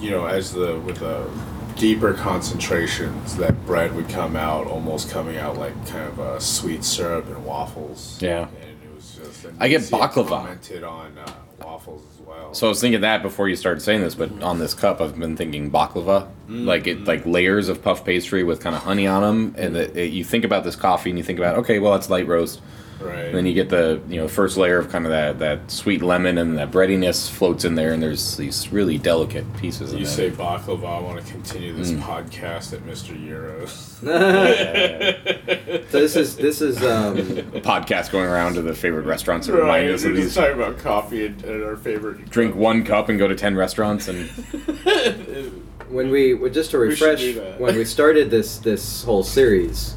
you 0.01 0.11
know 0.11 0.27
as 0.27 0.53
the 0.53 0.79
with 0.81 0.99
the 0.99 1.29
deeper 1.77 2.13
concentrations 2.15 3.37
that 3.37 3.65
bread 3.67 3.95
would 3.95 4.09
come 4.09 4.35
out 4.37 4.67
almost 4.67 5.11
coming 5.11 5.37
out 5.37 5.57
like 5.57 5.75
kind 5.87 6.09
of 6.09 6.19
a 6.19 6.41
sweet 6.41 6.83
syrup 6.85 7.27
and 7.29 7.45
waffles 7.45 8.19
Yeah. 8.21 8.49
and 8.61 8.83
it 8.83 8.95
was 8.95 9.13
just 9.17 9.47
I 9.61 9.69
get 9.69 9.83
baklava. 9.83 10.29
commented 10.29 10.83
on 10.83 11.17
uh, 11.19 11.31
waffles 11.61 12.03
as 12.15 12.27
well. 12.27 12.55
So 12.55 12.67
I 12.67 12.69
was 12.71 12.81
thinking 12.81 13.01
that 13.03 13.23
before 13.23 13.49
you 13.49 13.57
started 13.57 13.81
saying 13.81 14.01
this, 14.01 14.15
but 14.15 14.43
on 14.43 14.59
this 14.59 14.75
cup, 14.75 15.01
I've 15.01 15.19
been 15.19 15.37
thinking 15.37 15.71
baklava, 15.71 16.29
like 16.49 16.87
it, 16.87 17.05
like 17.05 17.21
mm-hmm. 17.21 17.31
layers 17.31 17.69
of 17.69 17.83
puff 17.83 18.05
pastry 18.05 18.45
with 18.45 18.61
kind 18.61 18.75
of 18.75 18.83
honey 18.83 19.07
on 19.07 19.23
them, 19.23 19.55
and 19.59 19.75
that 19.75 19.97
it, 19.97 20.13
you 20.13 20.25
think 20.25 20.45
about 20.45 20.65
this 20.65 20.77
coffee 20.77 21.11
and 21.11 21.19
you 21.19 21.25
think 21.25 21.39
about, 21.39 21.57
okay, 21.59 21.79
well, 21.79 21.95
it's 21.95 22.11
light 22.11 22.27
roast, 22.27 22.61
Right. 23.01 23.27
And 23.27 23.35
then 23.37 23.47
you 23.47 23.55
get 23.55 23.69
the 23.69 24.01
you 24.09 24.17
know 24.21 24.27
first 24.29 24.57
layer 24.57 24.79
of 24.79 24.89
kind 24.91 25.05
of 25.07 25.11
that 25.13 25.39
that 25.39 25.71
sweet 25.71 26.03
lemon 26.03 26.37
and 26.39 26.59
that 26.59 26.71
breadiness 26.71 27.29
floats 27.29 27.65
in 27.65 27.75
there, 27.77 27.93
and 27.93 28.03
there's 28.03 28.37
these 28.37 28.73
really 28.73 28.99
delicate 28.99 29.45
pieces. 29.57 29.93
Of 29.93 30.01
You 30.01 30.05
in 30.05 30.11
say 30.11 30.29
there. 30.31 30.45
baklava. 30.47 30.85
I 30.99 31.01
want 31.01 31.25
to 31.25 31.33
continue 31.33 31.73
this 31.75 31.93
Mm. 31.93 32.01
podcast 32.03 32.73
at 32.73 32.81
Mr. 32.81 33.15
Gyros. 33.17 33.99
so 35.91 35.99
this 36.01 36.17
is 36.17 36.37
this 36.37 36.61
is 36.61 36.83
um, 36.83 37.19
a 37.19 37.61
podcast 37.61 38.11
going 38.11 38.27
around 38.27 38.55
to 38.55 38.63
the 38.63 38.75
favorite 38.75 39.07
restaurants 39.07 39.49
and 39.49 39.57
remind 39.59 39.89
us 39.91 40.05
We're 40.05 40.11
of 40.11 40.17
just 40.17 40.27
these. 40.29 40.35
talking 40.35 40.55
about 40.61 40.79
coffee 40.79 41.27
and, 41.27 41.43
and 41.45 41.63
our 41.65 41.77
favorite. 41.77 42.29
Drink 42.31 42.55
one 42.55 42.85
cup 42.85 43.09
and 43.09 43.19
go 43.19 43.29
to 43.29 43.35
ten 43.35 43.55
restaurants, 43.57 44.09
and 44.09 44.29
when 45.89 46.11
we 46.11 46.35
well, 46.35 46.51
just 46.51 46.71
to 46.73 46.79
refresh 46.79 47.21
do 47.21 47.35
that. 47.35 47.61
when 47.61 47.77
we 47.77 47.85
started 47.85 48.31
this 48.31 48.59
this 48.59 49.05
whole 49.05 49.23
series 49.23 49.95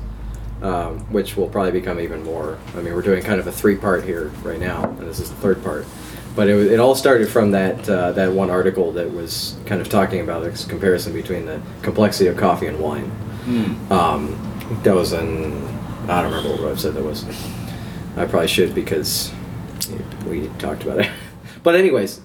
um, 0.61 0.99
which 1.11 1.35
will 1.35 1.47
probably 1.47 1.71
become 1.71 1.99
even 1.99 2.23
more. 2.23 2.57
I 2.75 2.81
mean 2.81 2.93
we're 2.93 3.01
doing 3.01 3.23
kind 3.23 3.39
of 3.39 3.47
a 3.47 3.51
three 3.51 3.75
part 3.75 4.03
here 4.03 4.27
right 4.43 4.59
now 4.59 4.89
and 4.89 5.07
this 5.07 5.19
is 5.19 5.29
the 5.29 5.35
third 5.37 5.63
part. 5.63 5.85
But 6.35 6.47
it, 6.47 6.71
it 6.71 6.79
all 6.79 6.95
started 6.95 7.29
from 7.29 7.51
that 7.51 7.89
uh, 7.89 8.11
that 8.13 8.31
one 8.31 8.49
article 8.49 8.91
that 8.93 9.11
was 9.11 9.57
kind 9.65 9.81
of 9.81 9.89
talking 9.89 10.21
about 10.21 10.43
this 10.43 10.65
comparison 10.65 11.13
between 11.13 11.45
the 11.45 11.61
complexity 11.81 12.27
of 12.27 12.37
coffee 12.37 12.67
and 12.67 12.79
wine. 12.79 13.09
Hmm. 13.41 13.91
um, 13.91 14.79
that 14.83 14.93
was 14.93 15.13
in 15.13 15.51
i 16.07 16.21
don't 16.21 16.31
remember 16.31 16.63
what 16.63 16.75
website 16.75 16.93
that 16.93 17.03
was. 17.03 17.25
I 18.15 18.25
probably 18.25 18.47
should 18.47 18.75
because 18.75 19.31
we 20.27 20.47
talked 20.59 20.83
about 20.83 20.99
it. 20.99 21.11
But 21.63 21.75
anyways 21.75 22.21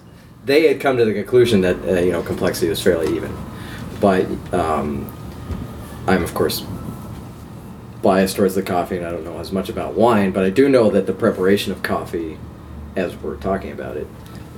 they 0.47 0.67
had 0.67 0.79
come 0.79 0.97
to 0.97 1.05
the 1.05 1.13
conclusion 1.13 1.61
that 1.61 1.75
uh, 1.85 1.99
you 1.99 2.11
know 2.11 2.23
complexity 2.23 2.69
was 2.69 2.81
fairly 2.81 3.15
even. 3.15 3.35
But 3.99 4.25
um, 4.53 5.11
I'm 6.07 6.23
of 6.23 6.33
course 6.33 6.65
biased 8.07 8.37
towards 8.37 8.55
the 8.55 8.63
coffee, 8.63 8.95
and 8.95 9.05
I 9.05 9.11
don't 9.11 9.25
know 9.25 9.37
as 9.37 9.51
much 9.51 9.67
about 9.67 9.93
wine, 9.93 10.31
but 10.31 10.45
I 10.45 10.49
do 10.49 10.69
know 10.69 10.89
that 10.91 11.07
the 11.07 11.13
preparation 11.13 11.73
of 11.73 11.83
coffee, 11.83 12.37
as 12.95 13.17
we're 13.17 13.35
talking 13.35 13.73
about 13.73 13.97
it, 13.97 14.07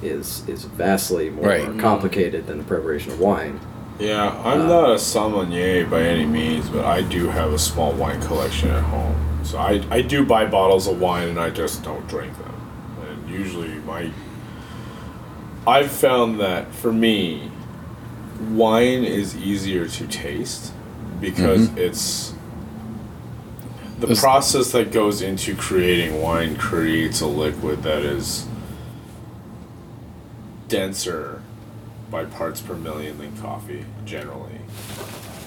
is 0.04 0.44
is 0.48 0.66
vastly 0.66 1.32
more 1.32 1.48
Right. 1.48 1.80
complicated 1.80 2.46
than 2.46 2.60
the 2.60 2.64
preparation 2.64 3.12
of 3.12 3.20
wine. 3.20 3.60
Yeah, 4.00 4.40
I'm 4.46 4.62
Uh, 4.62 4.68
not 4.68 4.92
a 4.92 5.00
sommelier 5.00 5.88
by 5.88 6.02
any 6.04 6.28
means, 6.28 6.70
but 6.70 6.86
I 6.86 7.02
do 7.02 7.30
have 7.30 7.52
a 7.52 7.58
small 7.58 7.92
wine 7.94 8.22
collection 8.22 8.70
at 8.70 8.84
home. 8.84 9.16
So 9.42 9.58
I, 9.58 9.82
I 9.90 10.02
do 10.04 10.24
buy 10.24 10.46
bottles 10.46 10.86
of 10.88 11.02
wine 11.02 11.28
and 11.30 11.40
I 11.40 11.50
just 11.50 11.84
don't 11.84 12.08
drink 12.08 12.34
them. 12.38 12.54
And 13.10 13.18
usually 13.40 13.74
my 13.88 14.12
I've 15.66 15.92
found 15.92 16.40
that 16.40 16.72
for 16.72 16.94
me 16.94 17.50
wine 18.52 19.04
is 19.04 19.36
easier 19.36 19.88
to 19.88 20.08
taste 20.08 20.72
because 21.20 21.68
Mhm. 21.70 21.78
it's 21.78 22.34
the 24.00 24.08
This- 24.08 24.22
process 24.22 24.72
that 24.72 24.92
goes 24.92 25.22
into 25.22 25.56
creating 25.56 26.22
wine 26.22 26.56
creates 26.56 27.22
a 27.22 27.28
liquid 27.28 27.84
that 27.84 28.02
is 28.04 28.46
denser 30.68 31.42
by 32.12 32.26
parts 32.26 32.62
per 32.62 32.76
million 32.76 33.18
than 33.18 33.36
coffee 33.38 33.86
generally. 34.06 34.60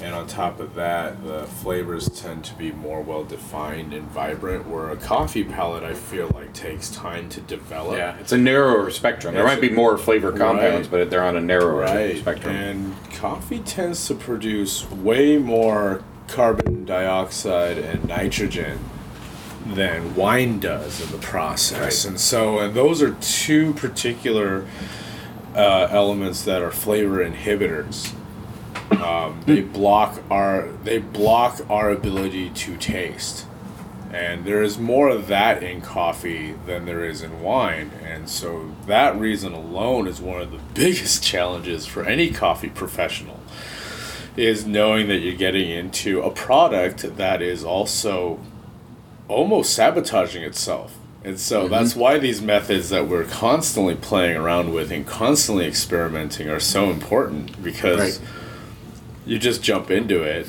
And 0.02 0.16
on 0.16 0.26
top 0.26 0.58
of 0.58 0.74
that, 0.74 1.24
the 1.24 1.44
flavors 1.44 2.08
tend 2.08 2.42
to 2.46 2.54
be 2.54 2.72
more 2.72 3.00
well 3.00 3.22
defined 3.22 3.92
and 3.94 4.02
vibrant. 4.10 4.66
Where 4.68 4.90
a 4.90 4.96
coffee 4.96 5.44
palette, 5.44 5.84
I 5.84 5.94
feel 5.94 6.28
like, 6.34 6.52
takes 6.52 6.90
time 6.90 7.28
to 7.30 7.40
develop. 7.40 7.98
yeah, 7.98 8.16
it's 8.18 8.32
a 8.32 8.36
narrower 8.38 8.90
spectrum. 8.90 9.34
There 9.34 9.44
It's 9.44 9.52
might 9.54 9.60
be 9.60 9.70
more 9.70 9.96
flavor 9.96 10.32
compounds, 10.32 10.88
Right. 10.88 11.02
but 11.02 11.10
they're 11.10 11.22
on 11.22 11.36
a 11.36 11.40
narrower 11.40 11.82
Right. 11.82 12.18
spectrum. 12.18 12.52
And 12.54 12.94
coffee 13.14 13.60
tends 13.60 14.04
to 14.08 14.14
produce 14.14 14.90
way 14.90 15.38
more 15.38 16.00
carbon 16.32 16.84
dioxide 16.84 17.78
and 17.78 18.08
nitrogen 18.08 18.78
than 19.66 20.14
wine 20.16 20.58
does 20.58 21.00
in 21.00 21.10
the 21.12 21.24
process. 21.24 22.04
Right. 22.04 22.10
And 22.10 22.20
so, 22.20 22.58
and 22.58 22.74
those 22.74 23.02
are 23.02 23.12
two 23.20 23.74
particular 23.74 24.66
uh, 25.54 25.88
elements 25.90 26.42
that 26.44 26.62
are 26.62 26.70
flavor 26.70 27.24
inhibitors. 27.24 28.14
Um, 28.92 29.40
they 29.46 29.60
block 29.60 30.22
our 30.30 30.68
they 30.84 30.98
block 30.98 31.60
our 31.70 31.90
ability 31.90 32.50
to 32.50 32.76
taste. 32.76 33.46
And 34.12 34.44
there 34.44 34.62
is 34.62 34.78
more 34.78 35.08
of 35.08 35.28
that 35.28 35.62
in 35.62 35.80
coffee 35.80 36.52
than 36.66 36.84
there 36.84 37.02
is 37.02 37.22
in 37.22 37.40
wine. 37.40 37.92
And 38.04 38.28
so 38.28 38.74
that 38.86 39.18
reason 39.18 39.54
alone 39.54 40.06
is 40.06 40.20
one 40.20 40.42
of 40.42 40.50
the 40.50 40.58
biggest 40.74 41.22
challenges 41.22 41.86
for 41.86 42.04
any 42.04 42.30
coffee 42.30 42.68
professional 42.68 43.40
is 44.36 44.66
knowing 44.66 45.08
that 45.08 45.18
you're 45.18 45.34
getting 45.34 45.68
into 45.68 46.22
a 46.22 46.30
product 46.30 47.16
that 47.16 47.42
is 47.42 47.64
also 47.64 48.40
almost 49.28 49.74
sabotaging 49.74 50.42
itself. 50.42 50.98
And 51.24 51.38
so 51.38 51.62
mm-hmm. 51.62 51.70
that's 51.70 51.94
why 51.94 52.18
these 52.18 52.42
methods 52.42 52.88
that 52.90 53.08
we're 53.08 53.24
constantly 53.24 53.94
playing 53.94 54.36
around 54.36 54.72
with 54.72 54.90
and 54.90 55.06
constantly 55.06 55.66
experimenting 55.66 56.48
are 56.48 56.60
so 56.60 56.90
important 56.90 57.62
because 57.62 58.18
Right. 58.18 58.28
you 59.26 59.38
just 59.38 59.62
jump 59.62 59.90
into 59.90 60.22
it. 60.22 60.48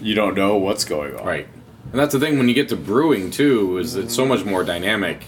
You 0.00 0.14
don't 0.14 0.34
know 0.34 0.56
what's 0.56 0.84
going 0.84 1.16
on. 1.16 1.24
Right. 1.24 1.48
And 1.90 2.00
that's 2.00 2.12
the 2.12 2.20
thing 2.20 2.38
when 2.38 2.48
you 2.48 2.54
get 2.54 2.68
to 2.70 2.76
brewing 2.76 3.30
too, 3.30 3.78
is 3.78 3.96
it's 3.96 4.14
so 4.14 4.24
much 4.24 4.44
more 4.44 4.64
dynamic. 4.64 5.24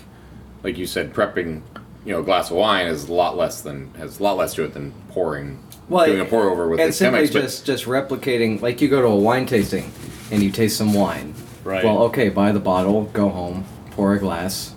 Like 0.63 0.79
you 0.79 0.87
said, 0.87 1.13
prepping, 1.13 1.63
you 2.05 2.13
know, 2.13 2.21
a 2.21 2.23
glass 2.23 2.51
of 2.51 2.57
wine 2.57 2.87
is 2.87 3.09
a 3.09 3.13
lot 3.13 3.37
less 3.37 3.61
than 3.61 3.93
has 3.95 4.21
a 4.21 4.23
lot 4.23 4.37
less 4.37 4.55
to 4.55 4.65
it 4.65 4.73
than 4.73 4.93
pouring 5.11 5.59
doing 5.89 6.21
a 6.21 6.25
pour 6.25 6.51
over 6.51 6.69
with 6.69 6.81
and 6.81 6.89
the 6.91 6.93
simply 6.93 7.21
Chemex. 7.29 7.33
But 7.33 7.43
just 7.43 7.67
just 7.67 7.85
replicating 7.85 8.61
like 8.61 8.81
you 8.81 8.89
go 8.89 9.01
to 9.03 9.09
a 9.09 9.17
wine 9.17 9.47
tasting 9.47 9.93
and 10.31 10.43
you 10.43 10.51
taste 10.51 10.77
some 10.77 10.93
wine. 10.95 11.35
Right. 11.65 11.83
Well, 11.85 12.03
okay, 12.05 12.29
buy 12.29 12.53
the 12.53 12.61
bottle, 12.61 13.05
go 13.13 13.29
home, 13.31 13.65
pour 13.93 14.13
a 14.15 14.19
glass, 14.19 14.75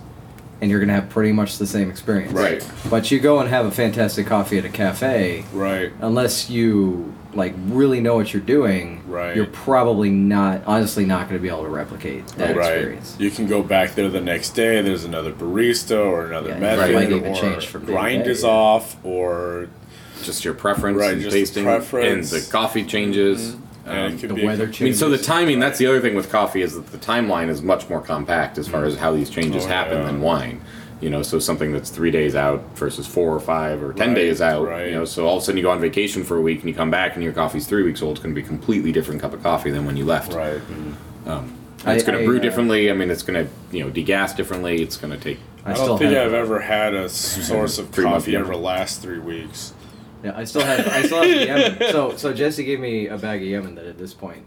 and 0.60 0.70
you're 0.70 0.80
gonna 0.80 0.94
have 0.94 1.08
pretty 1.10 1.32
much 1.32 1.58
the 1.58 1.66
same 1.66 1.90
experience. 1.90 2.32
Right. 2.32 2.66
But 2.88 3.10
you 3.10 3.20
go 3.20 3.40
and 3.40 3.48
have 3.48 3.66
a 3.66 3.70
fantastic 3.70 4.26
coffee 4.26 4.58
at 4.58 4.64
a 4.64 4.68
cafe, 4.70 5.44
Right. 5.52 5.92
unless 6.00 6.48
you 6.48 7.12
like 7.34 7.52
really 7.68 8.00
know 8.00 8.14
what 8.16 8.32
you're 8.32 8.40
doing, 8.42 9.02
Right. 9.06 9.36
you're 9.36 9.44
probably 9.44 10.08
not 10.08 10.62
honestly 10.66 11.04
not 11.04 11.28
going 11.28 11.38
to 11.38 11.42
be 11.42 11.48
able 11.48 11.62
to 11.64 11.68
replicate 11.68 12.26
that 12.38 12.56
right. 12.56 12.72
experience. 12.72 13.16
You 13.18 13.30
can 13.30 13.46
go 13.46 13.62
back 13.62 13.94
there 13.94 14.08
the 14.08 14.20
next 14.22 14.50
day. 14.50 14.80
There's 14.80 15.04
another 15.04 15.30
barista 15.32 15.98
or 16.04 16.24
another 16.26 16.48
Yeah, 16.50 16.58
method, 16.58 16.94
might 16.94 17.10
even 17.12 17.32
or 17.32 17.34
change 17.36 17.66
from 17.66 17.82
day 17.82 17.86
to 17.88 17.92
grind 17.92 18.24
day, 18.24 18.30
is 18.30 18.42
yeah. 18.44 18.48
off, 18.48 18.96
or 19.04 19.68
just 20.24 20.44
your 20.44 20.54
preference 20.54 20.98
Right, 20.98 21.12
and 21.12 21.20
just 21.22 21.32
the 21.32 21.40
tasting 21.40 21.64
preference. 21.64 22.32
and 22.32 22.42
the 22.42 22.50
coffee 22.50 22.84
changes. 22.84 23.56
and 23.86 24.22
Um, 24.22 24.36
the 24.36 24.44
weather 24.44 24.64
complete- 24.66 24.80
I 24.80 24.84
mean, 24.84 24.94
so 24.94 25.08
the 25.08 25.16
changes. 25.16 25.26
timing, 25.26 25.60
that's 25.60 25.78
the 25.78 25.86
other 25.86 26.00
thing 26.00 26.14
with 26.14 26.30
coffee 26.30 26.60
is 26.62 26.74
that 26.74 26.92
the 26.92 26.98
timeline 26.98 27.48
is 27.48 27.62
much 27.62 27.88
more 27.88 28.00
compact 28.00 28.58
as 28.58 28.68
far 28.68 28.84
as 28.84 28.96
how 28.96 29.12
these 29.12 29.30
changes 29.30 29.64
Oh, 29.64 29.68
happen 29.68 29.98
yeah. 29.98 30.04
than 30.04 30.20
wine. 30.20 30.60
You 31.00 31.08
know, 31.10 31.22
so 31.22 31.38
something 31.38 31.72
that's 31.72 31.88
three 31.90 32.10
days 32.10 32.34
out 32.34 32.62
versus 32.74 33.06
four 33.06 33.32
or 33.34 33.38
five 33.40 33.82
or 33.82 33.92
ten 33.92 34.08
Right, 34.08 34.14
days 34.16 34.42
out. 34.42 34.66
right. 34.66 34.88
You 34.88 34.94
know, 34.94 35.04
so 35.04 35.26
all 35.26 35.36
of 35.36 35.42
a 35.42 35.46
sudden 35.46 35.56
you 35.56 35.62
go 35.62 35.70
on 35.70 35.80
vacation 35.80 36.22
for 36.24 36.36
a 36.36 36.40
week 36.40 36.58
and 36.60 36.68
you 36.68 36.74
come 36.74 36.90
back 36.90 37.14
and 37.14 37.22
your 37.22 37.32
coffee's 37.32 37.66
three 37.66 37.82
weeks 37.84 38.02
old. 38.02 38.16
It's 38.16 38.22
going 38.24 38.34
to 38.34 38.38
be 38.40 38.44
a 38.44 38.48
completely 38.48 38.90
different 38.92 39.20
cup 39.22 39.32
of 39.32 39.42
coffee 39.42 39.70
than 39.70 39.86
when 39.86 39.96
you 39.96 40.04
left. 40.04 40.32
Right. 40.34 40.60
Um, 41.26 41.52
and 41.86 41.94
it's 41.96 42.04
going 42.04 42.18
to 42.18 42.24
I, 42.24 42.26
brew 42.26 42.38
uh, 42.38 42.40
differently. 42.40 42.90
I 42.90 42.94
mean, 42.94 43.10
it's 43.10 43.22
going 43.22 43.46
to 43.46 43.50
you 43.76 43.84
know 43.84 43.90
degas 43.90 44.34
differently. 44.34 44.82
It's 44.82 44.96
going 44.96 45.12
to 45.12 45.18
take. 45.18 45.38
I, 45.64 45.74
still 45.74 45.86
don't 45.88 45.98
think 45.98 46.16
I've 46.16 46.32
ever 46.34 46.58
had 46.60 46.94
a 46.94 47.08
source 47.08 47.78
of 47.78 47.88
Three 47.92 48.04
months 48.04 48.24
coffee 48.24 48.34
ago. 48.34 48.44
ever 48.44 48.56
last 48.56 49.00
three 49.00 49.18
weeks. 49.18 49.72
Yeah, 50.24 50.32
I 50.36 50.44
still 50.44 50.62
have 50.62 50.86
I 50.88 51.02
still 51.02 51.22
have 51.22 51.28
the 51.30 51.46
Yemen. 51.46 51.78
So 51.92 52.16
so 52.16 52.32
Jesse 52.32 52.64
gave 52.64 52.80
me 52.80 53.06
a 53.08 53.16
bag 53.18 53.40
of 53.42 53.48
Yemen 53.48 53.74
that 53.76 53.86
at 53.86 53.98
this 53.98 54.14
point 54.14 54.42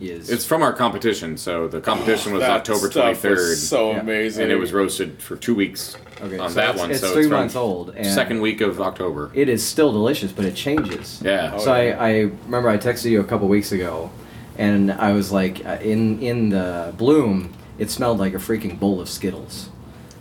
is 0.00 0.30
It's 0.30 0.44
from 0.46 0.62
our 0.62 0.72
competition. 0.72 1.36
So 1.36 1.68
the 1.68 1.80
competition 1.80 2.32
was 2.32 2.40
That 2.42 2.50
October 2.52 2.90
stuff 2.90 3.02
twenty 3.02 3.14
third. 3.16 3.38
was 3.38 3.68
So 3.68 3.90
Yeah. 3.92 4.00
amazing. 4.00 4.44
and 4.44 4.52
it 4.52 4.56
was 4.56 4.72
roasted 4.72 5.20
for 5.20 5.36
two 5.36 5.54
weeks 5.54 5.96
okay, 6.22 6.38
on 6.38 6.48
so 6.50 6.54
that 6.54 6.70
it's, 6.70 6.78
one. 6.80 6.90
It's 6.90 7.00
so 7.00 7.12
three 7.12 7.22
it's 7.22 7.28
from 7.28 7.38
months 7.38 7.56
old 7.56 7.90
and 7.96 8.06
second 8.06 8.40
week 8.40 8.60
of 8.60 8.80
October. 8.80 9.30
It 9.34 9.48
is 9.48 9.66
still 9.66 9.92
delicious, 9.92 10.32
but 10.32 10.44
it 10.44 10.54
changes. 10.54 11.20
Yeah. 11.24 11.52
Oh, 11.54 11.58
so 11.58 11.74
yeah. 11.80 11.96
I, 12.00 12.06
I 12.08 12.18
remember 12.46 12.68
I 12.68 12.78
texted 12.78 13.10
you 13.10 13.20
a 13.20 13.24
couple 13.24 13.48
weeks 13.48 13.72
ago, 13.72 14.10
and 14.58 14.92
I 14.92 15.12
was 15.12 15.32
like, 15.32 15.64
uh, 15.66 15.78
in 15.82 16.20
in 16.22 16.48
the 16.50 16.94
bloom, 16.96 17.52
it 17.78 17.90
smelled 17.90 18.18
like 18.18 18.32
a 18.34 18.38
freaking 18.38 18.78
bowl 18.78 19.00
of 19.00 19.08
Skittles. 19.08 19.68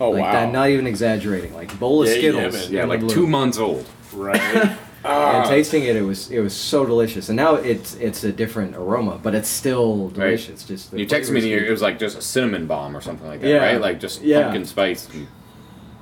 oh 0.01 0.09
like 0.11 0.23
wow. 0.23 0.31
that, 0.33 0.51
not 0.51 0.69
even 0.69 0.87
exaggerating, 0.87 1.53
like 1.53 1.77
bowl 1.79 2.01
of 2.01 2.07
Yeah, 2.09 2.15
Skittles. 2.15 2.55
Yemen. 2.55 2.73
yeah, 2.73 2.81
the 2.81 2.87
like 2.87 2.99
bloom. 3.01 3.11
two 3.13 3.27
months 3.27 3.57
old. 3.59 3.85
Right. 4.13 4.77
And 5.01 5.47
tasting 5.47 5.83
it, 5.85 5.95
it 5.95 6.01
was 6.01 6.29
it 6.29 6.39
was 6.41 6.53
so 6.53 6.85
delicious. 6.85 7.29
And 7.29 7.37
now 7.37 7.55
it's 7.55 7.95
it's 7.95 8.25
a 8.25 8.33
different 8.33 8.75
aroma, 8.75 9.17
but 9.23 9.33
it's 9.33 9.47
still 9.47 10.07
Right. 10.09 10.13
delicious. 10.31 10.63
Just 10.65 10.91
You 10.91 11.05
texted 11.07 11.31
me, 11.31 11.53
it 11.53 11.71
was 11.71 11.81
like 11.81 11.97
just 11.99 12.17
a 12.17 12.21
cinnamon 12.21 12.67
bomb 12.67 12.97
or 12.97 12.99
something 12.99 13.25
like 13.25 13.39
that, 13.39 13.47
Yeah. 13.47 13.57
right? 13.65 13.79
Like 13.79 14.01
just 14.01 14.21
Yeah. 14.21 14.43
pumpkin 14.43 14.65
spice, 14.65 15.07
and 15.13 15.27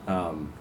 Um, 0.08 0.54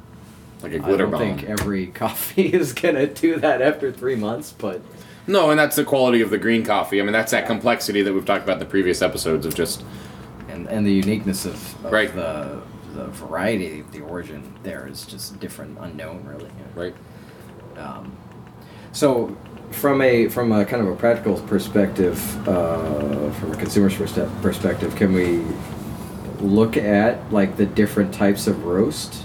like 0.62 0.72
a 0.72 0.76
I 0.76 0.78
glitter 0.80 1.06
bomb. 1.06 1.14
I 1.14 1.18
don't 1.24 1.28
bomb. 1.36 1.38
think 1.46 1.60
every 1.60 1.86
coffee 2.04 2.48
is 2.48 2.74
gonna 2.74 3.06
do 3.06 3.36
that 3.40 3.62
after 3.62 3.90
three 3.90 4.16
months, 4.16 4.52
but 4.56 4.82
No, 5.26 5.48
and 5.50 5.58
that's 5.58 5.74
the 5.76 5.84
quality 5.84 6.20
of 6.20 6.28
the 6.28 6.38
green 6.38 6.62
coffee. 6.62 7.00
I 7.00 7.04
mean, 7.04 7.12
that's 7.14 7.32
that 7.32 7.46
complexity 7.46 8.02
that 8.02 8.12
we've 8.12 8.26
talked 8.26 8.44
about 8.44 8.54
in 8.54 8.58
the 8.60 8.64
previous 8.66 9.00
episodes 9.00 9.46
of 9.46 9.54
just 9.54 9.82
and 10.50 10.66
and 10.68 10.86
the 10.86 10.92
uniqueness 10.92 11.46
of, 11.46 11.54
of 11.86 11.90
Right. 11.90 12.14
the 12.14 12.58
the 12.94 13.06
variety, 13.06 13.82
the 13.92 14.00
origin 14.02 14.42
there 14.62 14.86
is 14.86 15.06
just 15.06 15.40
different, 15.40 15.78
unknown, 15.80 16.22
really. 16.28 16.50
right. 16.74 16.94
Um, 17.78 18.16
so, 18.92 19.36
from 19.70 20.00
a 20.00 20.28
from 20.28 20.52
a 20.52 20.64
kind 20.64 20.82
of 20.82 20.88
a 20.88 20.96
practical 20.96 21.40
perspective, 21.42 22.18
uh, 22.48 23.30
from 23.32 23.52
a 23.52 23.56
consumer's 23.56 23.94
perspective, 23.94 24.94
can 24.96 25.12
we 25.12 25.42
look 26.40 26.76
at 26.76 27.32
like 27.32 27.56
the 27.56 27.66
different 27.66 28.12
types 28.12 28.46
of 28.46 28.64
roast 28.64 29.24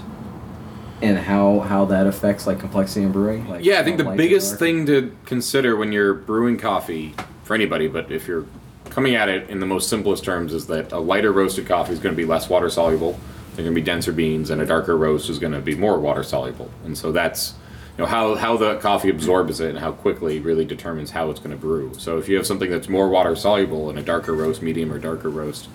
and 1.02 1.18
how 1.18 1.60
how 1.60 1.84
that 1.86 2.06
affects 2.06 2.46
like 2.46 2.58
complexity 2.60 3.04
in 3.04 3.12
brewing? 3.12 3.48
Like 3.48 3.64
Yeah, 3.64 3.80
I 3.80 3.84
think 3.84 3.98
the 3.98 4.14
biggest 4.16 4.58
thing 4.58 4.86
to 4.86 5.14
consider 5.26 5.76
when 5.76 5.92
you're 5.92 6.14
brewing 6.14 6.58
coffee 6.58 7.14
for 7.44 7.54
anybody, 7.54 7.88
but 7.88 8.10
if 8.10 8.26
you're 8.28 8.46
coming 8.90 9.14
at 9.14 9.28
it 9.28 9.48
in 9.48 9.58
the 9.58 9.66
most 9.66 9.88
simplest 9.88 10.24
terms, 10.24 10.52
is 10.52 10.66
that 10.66 10.92
a 10.92 10.98
lighter 10.98 11.32
roasted 11.32 11.66
coffee 11.66 11.92
is 11.92 11.98
going 11.98 12.14
to 12.14 12.16
be 12.16 12.26
less 12.26 12.48
water 12.48 12.68
soluble. 12.68 13.18
They're 13.54 13.64
going 13.64 13.74
to 13.74 13.80
be 13.80 13.84
denser 13.84 14.12
beans, 14.12 14.50
and 14.50 14.60
a 14.62 14.66
darker 14.66 14.96
roast 14.96 15.28
is 15.28 15.38
going 15.38 15.52
to 15.52 15.60
be 15.60 15.74
more 15.74 15.98
water 15.98 16.22
soluble. 16.22 16.70
And 16.84 16.96
so 16.96 17.10
that's 17.10 17.54
you 17.96 18.04
know 18.04 18.06
how 18.06 18.34
how 18.36 18.56
the 18.56 18.76
coffee 18.78 19.10
absorbs 19.10 19.60
it 19.60 19.70
and 19.70 19.78
how 19.78 19.92
quickly 19.92 20.40
really 20.40 20.64
determines 20.64 21.10
how 21.10 21.30
it's 21.30 21.40
going 21.40 21.50
to 21.50 21.56
brew. 21.56 21.92
So 21.98 22.18
if 22.18 22.28
you 22.28 22.36
have 22.36 22.46
something 22.46 22.70
that's 22.70 22.88
more 22.88 23.08
water 23.08 23.36
soluble 23.36 23.90
in 23.90 23.98
a 23.98 24.02
darker 24.02 24.32
roast, 24.32 24.62
medium 24.62 24.90
or 24.90 24.98
darker 24.98 25.28
roast, 25.28 25.68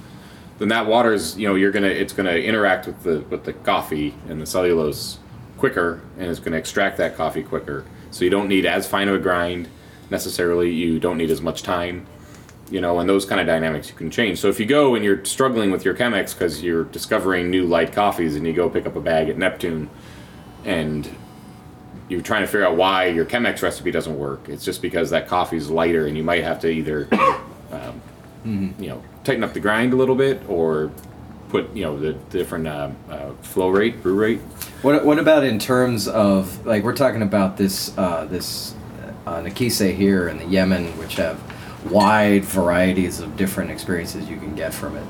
then 0.58 0.70
that 0.70 0.88
water's 0.88 1.38
you 1.38 1.48
know 1.48 1.54
you're 1.54 1.72
gonna 1.72 1.88
it's 1.88 2.14
gonna 2.14 2.32
interact 2.32 2.88
with 2.88 3.04
the 3.04 3.20
with 3.30 3.44
the 3.44 3.54
coffee 3.54 4.16
and 4.28 4.42
the 4.42 4.46
cellulose 4.46 5.20
quicker 5.58 6.02
and 6.18 6.30
it's 6.30 6.40
gonna 6.40 6.58
extract 6.58 6.98
that 6.98 7.16
coffee 7.16 7.44
quicker. 7.44 7.86
So 8.10 8.24
you 8.24 8.32
don't 8.32 8.48
need 8.48 8.66
as 8.66 8.88
fine 8.88 9.08
of 9.08 9.16
a 9.16 9.20
grind 9.20 9.68
necessarily. 10.10 10.72
You 10.72 11.00
don't 11.00 11.18
need 11.18 11.30
as 11.30 11.42
much 11.42 11.62
time 11.62 12.08
you 12.70 12.82
know 12.82 13.00
and 13.00 13.08
those 13.08 13.26
kind 13.26 13.40
of 13.40 13.46
dynamics 13.46 13.90
you 13.90 13.96
can 13.96 14.10
change. 14.10 14.40
So 14.40 14.50
if 14.50 14.60
you 14.60 14.66
go 14.66 14.96
and 14.96 15.06
you're 15.06 15.24
struggling 15.24 15.70
with 15.70 15.86
your 15.86 15.94
chemex 15.94 16.34
because 16.34 16.64
you're 16.64 16.86
discovering 16.86 17.52
new 17.52 17.66
light 17.66 17.94
coffees 17.94 18.36
and 18.36 18.48
you 18.48 18.54
go 18.54 18.70
pick 18.70 18.88
up 18.88 18.96
a 18.96 19.02
bag 19.02 19.30
at 19.30 19.38
neptune 19.38 19.90
and 20.66 21.08
you're 22.10 22.22
trying 22.22 22.42
to 22.42 22.48
figure 22.48 22.66
out 22.66 22.76
why 22.76 23.08
your 23.08 23.26
chemex 23.26 23.62
recipe 23.62 23.92
doesn't 23.92 24.18
work. 24.18 24.48
It's 24.48 24.64
just 24.64 24.82
because 24.82 25.10
that 25.10 25.28
coffee's 25.28 25.70
lighter 25.70 26.08
and 26.08 26.16
you 26.16 26.24
might 26.24 26.44
have 26.44 26.60
to 26.62 26.70
either 26.70 27.08
um, 27.72 28.02
you 28.80 28.90
know 28.90 29.04
tighten 29.24 29.44
up 29.44 29.54
the 29.54 29.60
grind 29.60 29.94
a 29.94 29.96
little 29.96 30.16
bit 30.16 30.42
or 30.48 30.92
put 31.50 31.74
you 31.76 31.84
know 31.84 31.98
the 32.00 32.14
different 32.14 32.68
uh, 32.68 32.90
uh, 33.10 33.34
flow 33.42 33.70
rate 33.70 34.02
brew 34.02 34.16
rate. 34.16 34.40
What, 34.82 35.06
what 35.06 35.20
about 35.20 35.44
in 35.44 35.60
terms 35.60 36.08
of 36.08 36.66
like 36.66 36.84
we're 36.84 36.96
talking 36.96 37.22
about 37.22 37.58
this 37.58 37.98
uh, 37.98 38.26
this 38.26 38.76
uh, 39.26 39.42
Nekisse 39.42 39.94
here 39.94 40.30
in 40.30 40.38
the 40.38 40.46
Yemen, 40.46 40.86
which 40.98 41.16
have 41.16 41.42
wide 41.92 42.46
varieties 42.46 43.20
of 43.20 43.36
different 43.38 43.72
experiences 43.72 44.30
you 44.30 44.38
can 44.38 44.56
get 44.56 44.74
from 44.74 44.96
it. 44.96 45.06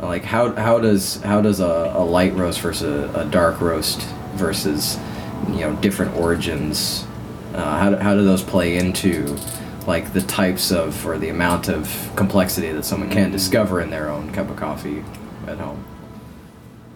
Like 0.00 0.24
how 0.24 0.52
how 0.54 0.80
does 0.80 1.22
how 1.22 1.40
does 1.40 1.60
a, 1.60 1.92
a 1.94 2.04
light 2.04 2.34
roast 2.34 2.60
versus 2.60 3.14
a, 3.14 3.20
a 3.20 3.24
dark 3.26 3.60
roast 3.60 4.00
versus 4.34 4.98
you 5.48 5.60
know 5.60 5.74
different 5.76 6.14
origins? 6.16 7.06
Uh, 7.54 7.78
how 7.78 7.90
do, 7.90 7.96
how 7.96 8.14
do 8.14 8.24
those 8.24 8.42
play 8.42 8.76
into 8.76 9.36
like 9.86 10.12
the 10.12 10.22
types 10.22 10.70
of 10.70 11.06
or 11.06 11.18
the 11.18 11.28
amount 11.28 11.68
of 11.68 12.10
complexity 12.16 12.72
that 12.72 12.84
someone 12.84 13.10
can 13.10 13.30
discover 13.30 13.80
in 13.80 13.90
their 13.90 14.08
own 14.08 14.32
cup 14.32 14.48
of 14.48 14.56
coffee 14.56 15.04
at 15.46 15.58
home? 15.58 15.84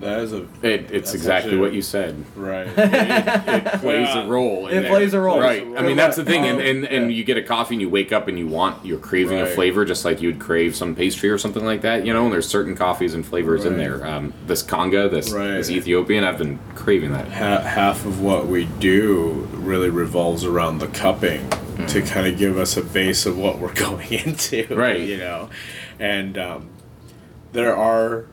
That 0.00 0.20
is 0.20 0.32
a 0.34 0.42
it, 0.62 0.90
it's 0.90 1.14
exactly 1.14 1.52
actually- 1.52 1.60
what 1.60 1.72
you 1.72 1.80
said 1.80 2.22
right. 2.36 2.66
it 2.76 3.80
plays 3.80 4.14
a 4.14 4.26
role 4.26 4.66
in 4.68 4.78
it 4.78 4.80
there. 4.82 4.90
plays 4.90 5.14
a 5.14 5.20
role. 5.20 5.40
right 5.40 5.66
i 5.78 5.82
mean 5.82 5.96
that's 5.96 6.16
the 6.16 6.24
thing 6.24 6.44
and, 6.44 6.60
and, 6.60 6.84
and 6.84 7.12
you 7.12 7.24
get 7.24 7.38
a 7.38 7.42
coffee 7.42 7.74
and 7.76 7.80
you 7.80 7.88
wake 7.88 8.12
up 8.12 8.28
and 8.28 8.38
you 8.38 8.46
want 8.46 8.84
you're 8.84 8.98
craving 8.98 9.40
a 9.40 9.46
flavor 9.46 9.84
just 9.86 10.04
like 10.04 10.20
you'd 10.20 10.38
crave 10.38 10.76
some 10.76 10.94
pastry 10.94 11.30
or 11.30 11.38
something 11.38 11.64
like 11.64 11.80
that 11.80 12.04
you 12.04 12.12
know 12.12 12.24
and 12.24 12.32
there's 12.32 12.46
certain 12.48 12.74
coffees 12.76 13.14
and 13.14 13.24
flavors 13.24 13.64
in 13.64 13.78
there 13.78 14.06
um, 14.06 14.34
this 14.46 14.62
conga 14.62 15.10
this, 15.10 15.32
Right. 15.32 15.52
this 15.52 15.70
ethiopian 15.70 16.24
i've 16.24 16.38
been 16.38 16.58
craving 16.74 17.12
that 17.12 17.28
ha- 17.28 17.60
half 17.62 18.04
of 18.04 18.20
what 18.20 18.46
we 18.46 18.66
do 18.78 19.48
really 19.52 19.88
revolves 19.90 20.44
around 20.44 20.78
the 20.78 20.88
cupping 20.88 21.48
to 21.88 22.02
kind 22.02 22.26
of 22.26 22.36
give 22.38 22.58
us 22.58 22.76
a 22.76 22.82
base 22.82 23.24
of 23.26 23.38
what 23.38 23.58
we're 23.58 23.72
going 23.86 24.12
into 24.12 24.66
Right. 24.74 25.00
you 25.00 25.16
know 25.16 25.48
and 25.98 26.36
um, 26.36 26.68
there 27.52 27.74
are 27.74 28.26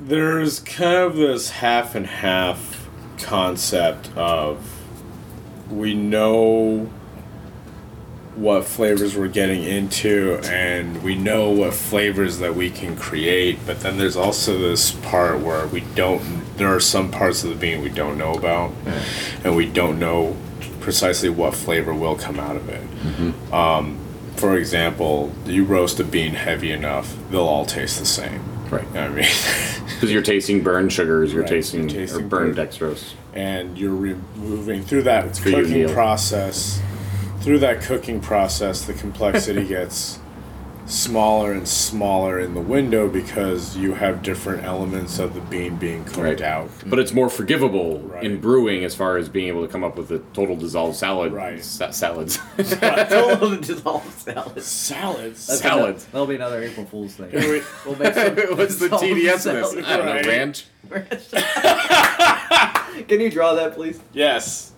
there's 0.00 0.60
kind 0.60 0.96
of 0.98 1.16
this 1.16 1.50
half 1.50 1.94
and 1.94 2.06
half 2.06 2.88
concept 3.18 4.10
of 4.16 4.70
we 5.70 5.94
know 5.94 6.90
what 8.34 8.64
flavors 8.64 9.16
we're 9.16 9.28
getting 9.28 9.62
into 9.62 10.40
and 10.44 11.02
we 11.04 11.14
know 11.14 11.50
what 11.50 11.72
flavors 11.72 12.38
that 12.40 12.54
we 12.54 12.68
can 12.68 12.96
create 12.96 13.56
but 13.64 13.78
then 13.80 13.96
there's 13.96 14.16
also 14.16 14.58
this 14.58 14.90
part 14.90 15.38
where 15.40 15.66
we 15.68 15.80
don't 15.94 16.44
there 16.56 16.74
are 16.74 16.80
some 16.80 17.10
parts 17.12 17.44
of 17.44 17.50
the 17.50 17.54
bean 17.56 17.80
we 17.80 17.88
don't 17.88 18.18
know 18.18 18.34
about 18.34 18.72
and 19.44 19.54
we 19.54 19.64
don't 19.64 19.98
know 20.00 20.36
precisely 20.80 21.28
what 21.28 21.54
flavor 21.54 21.94
will 21.94 22.16
come 22.16 22.38
out 22.38 22.56
of 22.56 22.68
it. 22.68 22.82
Um, 23.52 23.98
for 24.36 24.56
example 24.58 25.32
you 25.46 25.64
roast 25.64 26.00
a 26.00 26.04
bean 26.04 26.34
heavy 26.34 26.72
enough 26.72 27.16
they'll 27.30 27.42
all 27.42 27.64
taste 27.64 28.00
the 28.00 28.04
same 28.06 28.42
right. 28.70 28.86
I 28.96 29.08
mean? 29.08 29.24
Because 29.94 30.10
you're 30.10 30.22
tasting 30.22 30.62
burned 30.62 30.92
sugars 30.92 31.32
you're 31.32 31.42
Right, 31.42 31.48
tasting, 31.50 31.88
you're 31.88 32.00
tasting 32.00 32.24
or 32.24 32.28
burned 32.28 32.56
burnt- 32.56 32.70
dextrose. 32.70 33.12
And 33.32 33.78
you're 33.78 33.94
removing 33.94 34.82
through 34.82 35.02
that 35.04 35.36
for 35.36 35.50
cooking 35.50 35.88
process 35.90 36.80
through 37.40 37.58
that 37.60 37.80
cooking 37.82 38.20
process 38.20 38.84
the 38.86 38.94
complexity 38.94 39.66
gets 39.68 40.18
smaller 40.86 41.52
and 41.52 41.66
smaller 41.66 42.38
in 42.38 42.52
the 42.52 42.60
window 42.60 43.08
because 43.08 43.74
you 43.76 43.94
have 43.94 44.22
different 44.22 44.62
elements 44.64 45.18
of 45.18 45.32
the 45.34 45.40
bean 45.40 45.76
being 45.76 46.04
cooked 46.04 46.18
Right. 46.18 46.40
out 46.42 46.68
but 46.86 46.98
it's 46.98 47.12
more 47.12 47.30
forgivable 47.30 48.00
Right. 48.00 48.22
in 48.22 48.38
brewing 48.38 48.84
as 48.84 48.94
far 48.94 49.16
as 49.16 49.30
being 49.30 49.48
able 49.48 49.66
to 49.66 49.72
come 49.72 49.82
up 49.82 49.96
with 49.96 50.10
a 50.10 50.18
total 50.34 50.56
dissolved 50.56 50.96
salad 50.96 51.32
Right. 51.32 51.64
sa- 51.64 51.90
salads 51.90 52.38
Total 52.58 53.56
dissolved 53.56 54.12
salad. 54.18 54.62
salads 54.62 55.46
That's 55.46 55.60
Salads. 55.62 56.04
ano- 56.04 56.10
That'll 56.12 56.26
be 56.26 56.34
another 56.34 56.62
April 56.62 56.84
Fool's 56.84 57.14
thing. 57.14 57.30
we- 57.32 57.62
We'll 57.86 57.96
make 57.98 58.12
some 58.14 58.36
what's 58.58 58.76
the 58.76 58.88
tds 58.88 59.46
of 59.46 59.72
this 59.72 59.86
i 59.86 59.96
don't 59.96 60.06
Right. 60.06 60.22
know 60.24 60.30
ranch 60.30 60.66
Can 63.08 63.20
you 63.20 63.30
draw 63.30 63.54
that, 63.54 63.74
please? 63.74 63.98
yes 64.12 64.72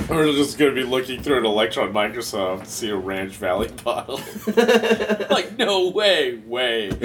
we're 0.08 0.32
just 0.32 0.58
going 0.58 0.74
to 0.74 0.80
be 0.80 0.86
looking 0.86 1.22
through 1.22 1.38
an 1.38 1.44
electron 1.44 1.92
microscope 1.92 2.64
to 2.64 2.70
see 2.70 2.88
a 2.88 2.96
ranch 2.96 3.32
valley 3.36 3.68
bottle 3.84 4.20
like 5.30 5.58
no 5.58 5.88
way 5.88 6.36
way 6.46 6.90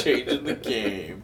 changing 0.00 0.44
the 0.44 0.58
game. 0.62 1.22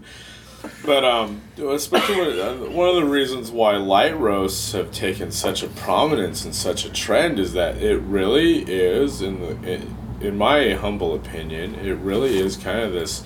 But 0.85 1.05
um, 1.05 1.41
especially 1.59 2.17
when, 2.17 2.39
uh, 2.39 2.55
one 2.71 2.89
of 2.89 2.97
the 2.97 3.05
reasons 3.05 3.51
why 3.51 3.77
light 3.77 4.17
roasts 4.19 4.73
have 4.73 4.93
taken 4.93 5.33
such 5.33 5.63
a 5.63 5.69
prominence 5.69 6.45
and 6.45 6.55
such 6.55 6.85
a 6.85 6.91
trend 6.91 7.39
is 7.39 7.53
that 7.55 7.79
it 7.79 7.99
really 7.99 8.63
is, 8.63 9.23
in 9.23 9.41
the 9.41 9.51
in, 9.73 9.97
in 10.21 10.39
my 10.39 10.75
humble 10.75 11.15
opinion, 11.15 11.75
it 11.77 11.95
really 11.95 12.39
is 12.39 12.57
kind 12.57 12.81
of 12.81 12.93
this 12.93 13.25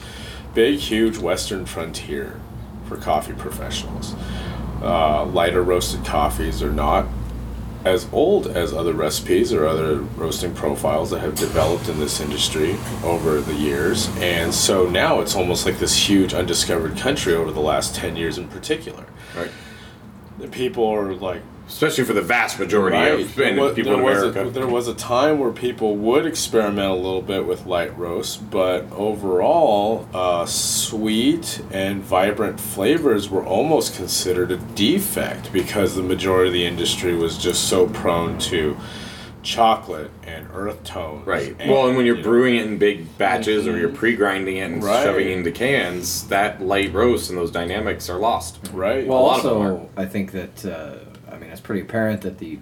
big, 0.55 0.79
huge 0.79 1.19
Western 1.19 1.67
frontier 1.67 2.41
for 2.89 2.97
coffee 2.97 3.35
professionals. 3.35 4.15
Uh, 4.83 5.25
lighter 5.27 5.63
roasted 5.63 6.05
coffees 6.05 6.63
are 6.63 6.73
not 6.73 7.07
as 7.87 8.09
old 8.13 8.49
as 8.49 8.73
other 8.73 8.93
recipes 8.93 9.53
or 9.53 9.65
other 9.65 9.99
roasting 10.01 10.53
profiles 10.53 11.11
that 11.11 11.21
have 11.21 11.37
developed 11.37 11.89
in 11.89 12.01
this 12.01 12.21
industry 12.21 12.77
over 13.05 13.41
the 13.41 13.55
years. 13.55 14.09
And 14.19 14.53
so 14.53 14.89
now 14.91 15.21
it's 15.21 15.37
almost 15.37 15.65
like 15.65 15.79
this 15.79 16.09
huge 16.09 16.35
undiscovered 16.35 16.97
country 16.97 17.33
over 17.35 17.53
the 17.53 17.61
last 17.61 17.95
10 17.95 18.17
years 18.17 18.39
in 18.39 18.49
particular. 18.49 19.07
right 19.37 19.51
The 20.39 20.49
people 20.49 20.85
are 20.85 21.15
like, 21.15 21.43
especially 21.69 22.05
for 22.05 22.13
the 22.13 22.23
vast 22.23 22.59
majority 22.59 22.97
right, 22.97 23.21
of 23.21 23.35
there 23.35 23.49
and 23.49 23.59
was, 23.61 23.75
people 23.75 23.93
in 23.95 23.99
there 23.99 24.05
was 24.05 24.23
America. 24.23 24.47
a, 24.49 24.51
there 24.51 24.67
was 24.67 24.89
a 24.89 24.95
time 24.95 25.39
where 25.39 25.51
people 25.51 25.97
would 25.97 26.25
experiment 26.27 26.91
a 26.91 26.95
little 26.95 27.23
bit 27.23 27.45
with 27.47 27.67
light 27.67 27.97
roast, 27.99 28.51
but 28.51 28.85
overall, 28.93 30.09
uh, 30.15 30.47
sweet 30.47 31.61
and 31.73 32.03
vibrant 32.03 32.61
flavors 32.61 33.29
were 33.29 33.45
almost 33.45 33.95
considered 33.97 34.51
a 34.53 34.57
defect 34.57 35.53
because 35.53 35.97
the 35.97 36.03
majority 36.03 36.49
of 36.49 36.55
the 36.55 36.67
industry 36.67 37.15
was 37.15 37.37
just 37.39 37.69
so 37.69 37.87
prone 37.89 38.39
to 38.39 38.77
chocolate 39.43 40.11
and 40.25 40.49
earth 40.53 40.83
tones. 40.83 41.25
Right. 41.25 41.55
and, 41.61 41.71
well, 41.71 41.87
and 41.87 41.97
when 41.97 42.05
you're 42.05 42.17
you 42.17 42.23
know, 42.23 42.29
brewing 42.29 42.57
it 42.57 42.67
in 42.67 42.79
big 42.79 43.17
batches 43.17 43.67
or 43.69 43.79
you're 43.79 43.91
pre-grinding 43.91 44.57
it 44.57 44.61
and 44.63 44.83
Right. 44.83 45.05
shoving 45.05 45.29
it 45.29 45.37
into 45.39 45.53
cans, 45.53 46.27
that 46.29 46.61
light 46.61 46.93
roast 46.93 47.31
and 47.31 47.39
those 47.39 47.53
dynamics 47.53 48.11
are 48.11 48.19
lost. 48.19 48.59
right. 48.73 49.07
Well, 49.07 49.19
A 49.19 49.21
lot 49.21 49.37
of 49.39 49.43
them 49.45 49.53
also, 49.63 49.89
I 49.97 50.05
think 50.05 50.33
that 50.33 50.65
uh, 50.67 50.97
I 51.37 51.39
mean 51.39 51.51
it's 51.51 51.61
pretty 51.61 51.83
apparent 51.83 52.23
that 52.23 52.39
the 52.39 52.59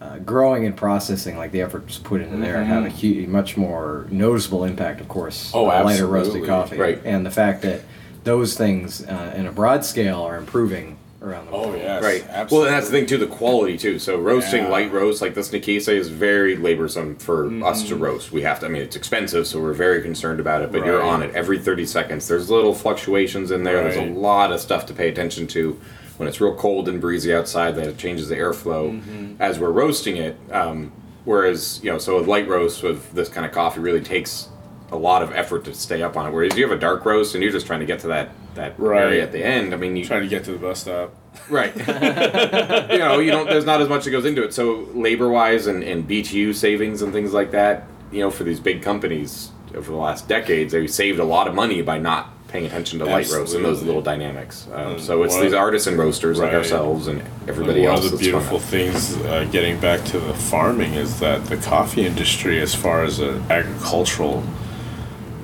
uh, 0.00 0.18
growing 0.18 0.66
and 0.66 0.76
processing, 0.76 1.36
like 1.36 1.52
the 1.52 1.62
efforts 1.62 1.96
put 1.98 2.20
into 2.20 2.36
there, 2.36 2.62
have 2.64 2.84
a 2.84 2.88
huge, 2.88 3.28
much 3.28 3.56
more 3.56 4.06
noticeable 4.10 4.64
impact, 4.64 5.00
of 5.00 5.08
course. 5.08 5.52
Oh, 5.54 5.70
on 5.70 5.84
lighter 5.84 6.06
roasted 6.08 6.44
coffee, 6.44 6.76
Right. 6.76 7.00
And 7.04 7.24
the 7.24 7.30
fact 7.30 7.62
that 7.62 7.82
those 8.24 8.56
things, 8.56 9.04
uh, 9.06 9.32
in 9.36 9.46
a 9.46 9.52
broad 9.52 9.84
scale, 9.84 10.20
are 10.22 10.36
improving 10.36 10.98
around 11.22 11.46
the 11.46 11.52
world. 11.52 11.66
oh 11.68 11.76
yes, 11.76 12.02
Right. 12.02 12.24
Absolutely. 12.28 12.56
Well, 12.58 12.66
and 12.66 12.74
that's 12.74 12.86
the 12.90 12.98
thing 12.98 13.06
too, 13.06 13.16
the 13.16 13.28
quality 13.28 13.78
too. 13.78 14.00
So 14.00 14.18
roasting 14.18 14.64
Yeah. 14.64 14.70
light 14.70 14.92
roast 14.92 15.22
like 15.22 15.34
this 15.34 15.50
Nekisse 15.50 15.88
is 15.88 16.08
very 16.08 16.56
laborsome 16.56 17.20
for 17.22 17.48
us 17.64 17.84
to 17.84 17.94
roast. 17.94 18.32
We 18.32 18.42
have 18.42 18.58
to. 18.60 18.66
I 18.66 18.70
mean, 18.70 18.82
it's 18.82 18.96
expensive, 18.96 19.46
so 19.46 19.60
we're 19.60 19.72
very 19.72 20.02
concerned 20.02 20.40
about 20.40 20.62
it. 20.62 20.72
But 20.72 20.84
you're 20.84 21.00
on 21.02 21.22
it 21.22 21.32
every 21.32 21.60
30 21.60 21.86
seconds. 21.86 22.26
There's 22.26 22.50
little 22.50 22.74
fluctuations 22.74 23.52
in 23.52 23.62
there. 23.62 23.84
There's 23.84 23.96
a 23.96 24.12
lot 24.18 24.50
of 24.52 24.58
stuff 24.58 24.84
to 24.86 24.94
pay 24.94 25.08
attention 25.08 25.46
to. 25.48 25.80
When 26.18 26.28
it's 26.28 26.40
real 26.40 26.54
cold 26.54 26.88
and 26.88 27.00
breezy 27.00 27.34
outside, 27.34 27.76
that 27.76 27.86
it 27.86 27.98
changes 27.98 28.28
the 28.28 28.36
airflow 28.36 29.36
as 29.40 29.58
we're 29.58 29.70
roasting 29.70 30.16
it. 30.16 30.36
Um, 30.50 30.92
whereas, 31.24 31.80
you 31.82 31.90
know, 31.90 31.98
so 31.98 32.18
a 32.18 32.20
light 32.20 32.48
roast 32.48 32.82
with 32.82 33.12
this 33.12 33.28
kind 33.28 33.44
of 33.46 33.52
coffee 33.52 33.80
really 33.80 34.00
takes 34.02 34.48
a 34.90 34.96
lot 34.96 35.22
of 35.22 35.32
effort 35.32 35.64
to 35.64 35.74
stay 35.74 36.02
up 36.02 36.16
on 36.16 36.26
it. 36.26 36.30
Whereas 36.32 36.56
you 36.56 36.62
have 36.68 36.76
a 36.76 36.78
dark 36.80 37.04
roast 37.06 37.34
and 37.34 37.42
you're 37.42 37.52
just 37.52 37.66
trying 37.66 37.80
to 37.80 37.86
get 37.86 38.00
to 38.00 38.08
that 38.08 38.30
that 38.54 38.78
Right. 38.78 39.00
area 39.02 39.22
at 39.22 39.32
the 39.32 39.42
end. 39.42 39.72
I 39.72 39.78
mean, 39.78 39.96
you 39.96 40.04
Trying 40.04 40.20
to 40.22 40.28
get 40.28 40.44
to 40.44 40.52
the 40.52 40.58
bus 40.58 40.80
stop. 40.80 41.14
right. 41.48 41.74
you 42.92 42.98
know, 42.98 43.18
you 43.18 43.30
don't. 43.30 43.48
There's 43.48 43.64
not 43.64 43.80
as 43.80 43.88
much 43.88 44.04
that 44.04 44.10
goes 44.10 44.26
into 44.26 44.42
it. 44.42 44.52
So 44.52 44.86
labor 44.92 45.30
wise 45.30 45.66
and 45.66 45.82
and 45.82 46.06
BTU 46.06 46.54
savings 46.54 47.00
and 47.00 47.12
things 47.12 47.32
like 47.32 47.50
that. 47.52 47.84
You 48.10 48.20
know, 48.20 48.30
for 48.30 48.44
these 48.44 48.60
big 48.60 48.82
companies 48.82 49.50
over 49.74 49.90
the 49.90 49.96
last 49.96 50.28
decades, 50.28 50.72
they 50.74 50.86
saved 50.86 51.18
a 51.18 51.24
lot 51.24 51.48
of 51.48 51.54
money 51.54 51.80
by 51.80 51.96
not 51.98 52.28
paying 52.52 52.66
attention 52.66 52.98
to 52.98 53.06
light 53.06 53.28
roasts 53.30 53.54
and 53.54 53.64
those 53.64 53.78
Absolutely. 53.78 53.86
little 53.86 54.02
dynamics. 54.02 54.66
Um, 54.74 54.92
And 54.92 55.00
so 55.00 55.22
it's 55.22 55.34
one 55.34 55.44
these 55.44 55.54
artisan 55.54 55.96
roasters 55.96 56.38
like 56.38 56.48
Right. 56.48 56.56
ourselves 56.58 57.06
and 57.08 57.22
everybody 57.48 57.80
one 57.80 57.90
else. 57.96 58.04
of 58.04 58.10
the 58.12 58.16
that's 58.18 58.22
beautiful 58.28 58.58
things, 58.58 59.16
uh, 59.22 59.46
getting 59.50 59.78
back 59.78 60.04
to 60.06 60.20
the 60.20 60.34
farming, 60.34 60.92
is 60.92 61.18
that 61.20 61.46
the 61.46 61.56
coffee 61.56 62.04
industry, 62.06 62.60
as 62.60 62.74
far 62.74 63.04
as 63.04 63.18
an 63.20 63.42
agricultural 63.50 64.44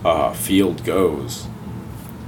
uh, 0.05 0.33
field 0.35 0.85
goes, 0.85 1.47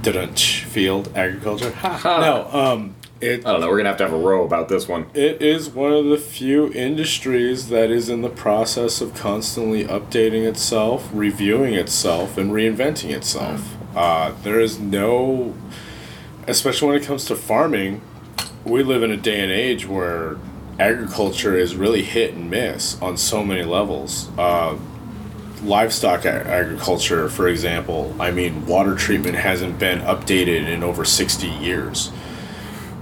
didn't 0.01 0.39
field 0.39 1.09
agriculture. 1.15 1.73
no, 2.03 2.47
um, 2.51 2.95
it 3.21 3.45
I 3.45 3.51
don't 3.51 3.61
know. 3.61 3.69
We're 3.69 3.77
gonna 3.77 3.89
have 3.89 3.97
to 3.99 4.03
have 4.05 4.13
a 4.13 4.17
row 4.17 4.43
about 4.43 4.67
this 4.67 4.87
one. 4.87 5.05
it 5.13 5.43
is 5.43 5.69
one 5.69 5.93
of 5.93 6.05
the 6.05 6.17
few 6.17 6.73
industries 6.73 7.69
that 7.69 7.91
is 7.91 8.09
in 8.09 8.21
the 8.23 8.29
process 8.29 8.99
of 8.99 9.13
constantly 9.13 9.85
updating 9.85 10.43
itself, 10.43 11.07
reviewing 11.13 11.75
itself, 11.75 12.35
and 12.35 12.51
reinventing 12.51 13.11
itself. 13.11 13.77
Uh, 13.95 14.33
there 14.43 14.59
is 14.59 14.79
no, 14.79 15.53
especially 16.47 16.89
when 16.89 16.97
it 16.97 17.05
comes 17.05 17.25
to 17.25 17.35
farming, 17.35 18.01
we 18.63 18.83
live 18.83 19.03
in 19.03 19.11
a 19.11 19.17
day 19.17 19.41
and 19.41 19.51
age 19.51 19.87
where 19.87 20.37
agriculture 20.79 21.57
is 21.57 21.75
really 21.75 22.03
hit 22.03 22.33
and 22.33 22.49
miss 22.49 22.99
on 23.01 23.17
so 23.17 23.43
many 23.43 23.63
levels. 23.63 24.29
Uh, 24.37 24.77
livestock 25.63 26.25
agriculture, 26.25 27.29
for 27.29 27.47
example, 27.47 28.15
I 28.19 28.31
mean, 28.31 28.65
water 28.65 28.95
treatment 28.95 29.35
hasn't 29.35 29.77
been 29.77 29.99
updated 29.99 30.67
in 30.67 30.83
over 30.83 31.05
60 31.05 31.47
years 31.47 32.11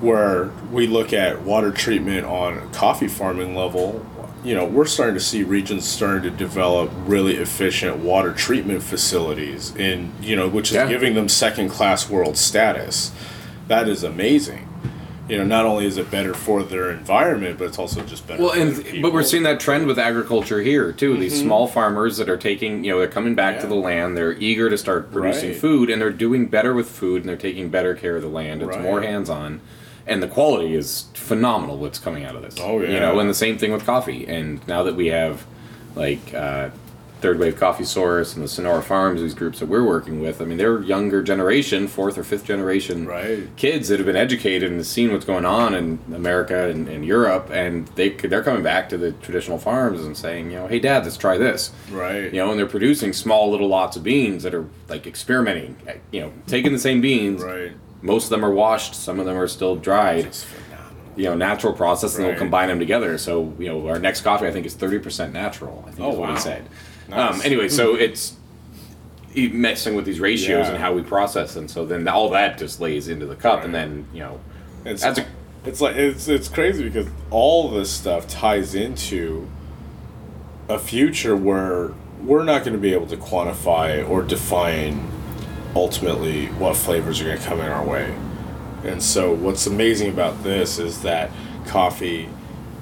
where 0.01 0.49
we 0.71 0.87
look 0.87 1.11
at 1.11 1.41
water 1.41 1.71
treatment 1.71 2.25
on 2.25 2.71
coffee 2.71 3.07
farming 3.07 3.55
level, 3.55 4.05
you 4.43 4.55
know, 4.55 4.65
we're 4.65 4.85
starting 4.85 5.15
to 5.15 5.21
see 5.21 5.43
regions 5.43 5.85
starting 5.87 6.23
to 6.23 6.29
develop 6.29 6.89
really 7.05 7.35
efficient 7.35 7.97
water 7.97 8.31
treatment 8.33 8.81
facilities 8.81 9.75
in, 9.75 10.11
you 10.21 10.35
know, 10.35 10.47
which 10.47 10.69
is 10.69 10.75
Yeah. 10.75 10.87
giving 10.87 11.13
them 11.13 11.27
second 11.27 11.69
class 11.69 12.09
world 12.09 12.37
status. 12.37 13.11
That 13.67 13.87
is 13.89 14.03
amazing. 14.03 14.65
You 15.27 15.37
know, 15.37 15.43
not 15.43 15.65
only 15.65 15.85
is 15.85 15.97
it 15.97 16.09
better 16.09 16.33
for 16.33 16.63
their 16.63 16.89
environment, 16.89 17.59
but 17.59 17.65
it's 17.65 17.77
also 17.77 18.01
just 18.01 18.27
better 18.27 18.41
Well, 18.41 18.53
for 18.53 18.59
and 18.59 19.01
but 19.03 19.13
we're 19.13 19.21
seeing 19.21 19.43
that 19.43 19.59
trend 19.59 19.85
with 19.85 19.99
agriculture 19.99 20.59
here 20.61 20.91
too. 20.91 21.17
These 21.17 21.39
small 21.39 21.67
farmers 21.67 22.17
that 22.17 22.29
are 22.29 22.37
taking, 22.37 22.83
you 22.83 22.91
know, 22.91 22.97
they're 22.97 23.07
coming 23.07 23.35
back 23.35 23.57
to 23.57 23.61
Mm-hmm. 23.63 23.69
The 23.69 23.75
land. 23.75 24.17
They're 24.17 24.33
eager 24.33 24.69
to 24.71 24.77
start 24.77 25.11
producing 25.11 25.51
Right. 25.51 25.59
food, 25.59 25.89
and 25.91 26.01
they're 26.01 26.09
doing 26.09 26.47
better 26.47 26.73
with 26.73 26.89
food, 26.89 27.21
and 27.21 27.29
they're 27.29 27.35
taking 27.35 27.69
better 27.69 27.93
care 27.93 28.15
of 28.15 28.23
the 28.23 28.27
land. 28.27 28.63
It's 28.63 28.69
Right. 28.71 28.81
more 28.81 29.01
hands-on, 29.01 29.59
and 30.07 30.21
the 30.23 30.27
quality 30.27 30.73
is 30.75 31.05
phenomenal. 31.13 31.77
What's 31.77 31.99
coming 31.99 32.25
out 32.25 32.35
of 32.35 32.41
this? 32.41 32.55
Oh, 32.59 32.81
yeah. 32.81 32.89
You 32.89 32.99
know, 32.99 33.19
and 33.19 33.29
the 33.29 33.33
same 33.33 33.57
thing 33.57 33.71
with 33.71 33.85
coffee. 33.85 34.27
And 34.27 34.65
now 34.67 34.83
that 34.83 34.95
we 34.95 35.07
have, 35.07 35.45
like. 35.95 36.33
Uh, 36.33 36.69
Third 37.21 37.37
Wave 37.37 37.57
Coffee 37.57 37.83
Source 37.83 38.33
and 38.33 38.41
the 38.41 38.47
Sonora 38.47 38.81
Farms, 38.81 39.19
these 39.19 39.33
groups 39.33 39.59
that 39.59 39.65
we're 39.65 39.83
working 39.83 40.21
with, 40.21 40.41
I 40.41 40.45
mean, 40.45 40.57
they're 40.57 40.81
younger 40.81 41.21
generation, 41.21 41.89
fourth 41.89 42.17
or 42.17 42.23
fifth 42.23 42.45
generation 42.45 43.05
Right. 43.05 43.45
kids 43.57 43.89
that 43.89 43.99
have 43.99 44.05
been 44.05 44.15
educated 44.15 44.71
and 44.71 44.85
seen 44.85 45.11
what's 45.11 45.25
going 45.25 45.43
on 45.43 45.75
in 45.75 45.99
America 46.15 46.69
and, 46.69 46.87
and 46.87 47.05
Europe, 47.05 47.49
and 47.51 47.87
they 47.95 48.11
they're 48.11 48.41
coming 48.41 48.63
back 48.63 48.87
to 48.87 48.97
the 48.97 49.11
traditional 49.11 49.57
farms 49.57 49.99
and 50.05 50.15
saying, 50.15 50.49
you 50.51 50.59
know, 50.59 50.67
hey, 50.67 50.79
Dad, 50.79 51.03
let's 51.03 51.17
try 51.17 51.37
this. 51.37 51.73
Right. 51.91 52.31
You 52.33 52.39
know, 52.39 52.51
and 52.51 52.57
they're 52.57 52.65
producing 52.65 53.11
small 53.11 53.51
little 53.51 53.67
lots 53.67 53.97
of 53.97 54.03
beans 54.03 54.43
that 54.43 54.53
are 54.53 54.65
like 54.87 55.05
experimenting. 55.05 55.75
You 56.11 56.21
know, 56.21 56.33
taking 56.47 56.71
the 56.71 56.79
same 56.79 57.01
beans. 57.01 57.43
Right. 57.43 57.73
Most 58.01 58.25
of 58.25 58.29
them 58.29 58.45
are 58.45 58.51
washed. 58.51 58.95
Some 58.95 59.19
of 59.19 59.25
them 59.25 59.37
are 59.37 59.47
still 59.47 59.75
dried. 59.75 60.29
You 61.15 61.25
know, 61.25 61.35
natural 61.35 61.73
process, 61.73 62.15
and 62.15 62.23
Right. 62.23 62.31
they'll 62.31 62.39
combine 62.39 62.69
them 62.69 62.79
together. 62.79 63.17
So 63.17 63.53
you 63.59 63.67
know, 63.67 63.87
our 63.89 63.99
next 63.99 64.21
coffee 64.21 64.47
I 64.47 64.51
think 64.51 64.65
is 64.65 64.73
thirty 64.73 64.99
percent 64.99 65.33
natural. 65.33 65.83
I 65.87 65.91
think 65.91 66.07
Oh, 66.07 66.11
is 66.11 66.17
what 66.17 66.29
wow. 66.29 66.35
he 66.35 66.41
said. 66.41 66.63
Nice. 67.09 67.35
Um, 67.35 67.41
anyway, 67.43 67.67
so 67.67 67.95
it's 67.95 68.33
e- 69.35 69.49
messing 69.49 69.95
with 69.95 70.05
these 70.05 70.19
ratios 70.21 70.67
Yeah. 70.67 70.69
and 70.73 70.77
how 70.77 70.93
we 70.93 71.01
process 71.01 71.53
them. 71.55 71.67
So 71.67 71.85
then 71.85 72.07
all 72.07 72.29
that 72.29 72.57
just 72.57 72.79
lays 72.79 73.07
into 73.09 73.25
the 73.25 73.35
cup, 73.35 73.65
and 73.65 73.73
then 73.75 74.05
you 74.13 74.21
know, 74.21 74.39
It's, 74.85 75.01
That's 75.01 75.19
a- 75.19 75.25
it's 75.65 75.81
like 75.81 75.97
it's 75.97 76.29
it's 76.29 76.47
crazy 76.47 76.83
because 76.85 77.07
all 77.31 77.69
this 77.69 77.91
stuff 77.91 78.25
ties 78.27 78.73
into 78.73 79.49
a 80.69 80.79
future 80.79 81.35
where 81.35 81.91
we're 82.23 82.43
not 82.45 82.63
going 82.63 82.73
to 82.73 82.79
be 82.79 82.93
able 82.93 83.07
to 83.07 83.17
quantify 83.17 84.07
or 84.07 84.21
define 84.21 85.09
ultimately 85.75 86.47
what 86.47 86.75
flavors 86.75 87.21
are 87.21 87.25
going 87.25 87.37
to 87.37 87.43
come 87.45 87.59
in 87.59 87.67
our 87.67 87.85
way. 87.85 88.15
And 88.83 89.01
so 89.03 89.33
what's 89.33 89.67
amazing 89.67 90.09
about 90.09 90.43
this 90.43 90.79
is 90.79 91.01
that 91.01 91.29
coffee 91.67 92.29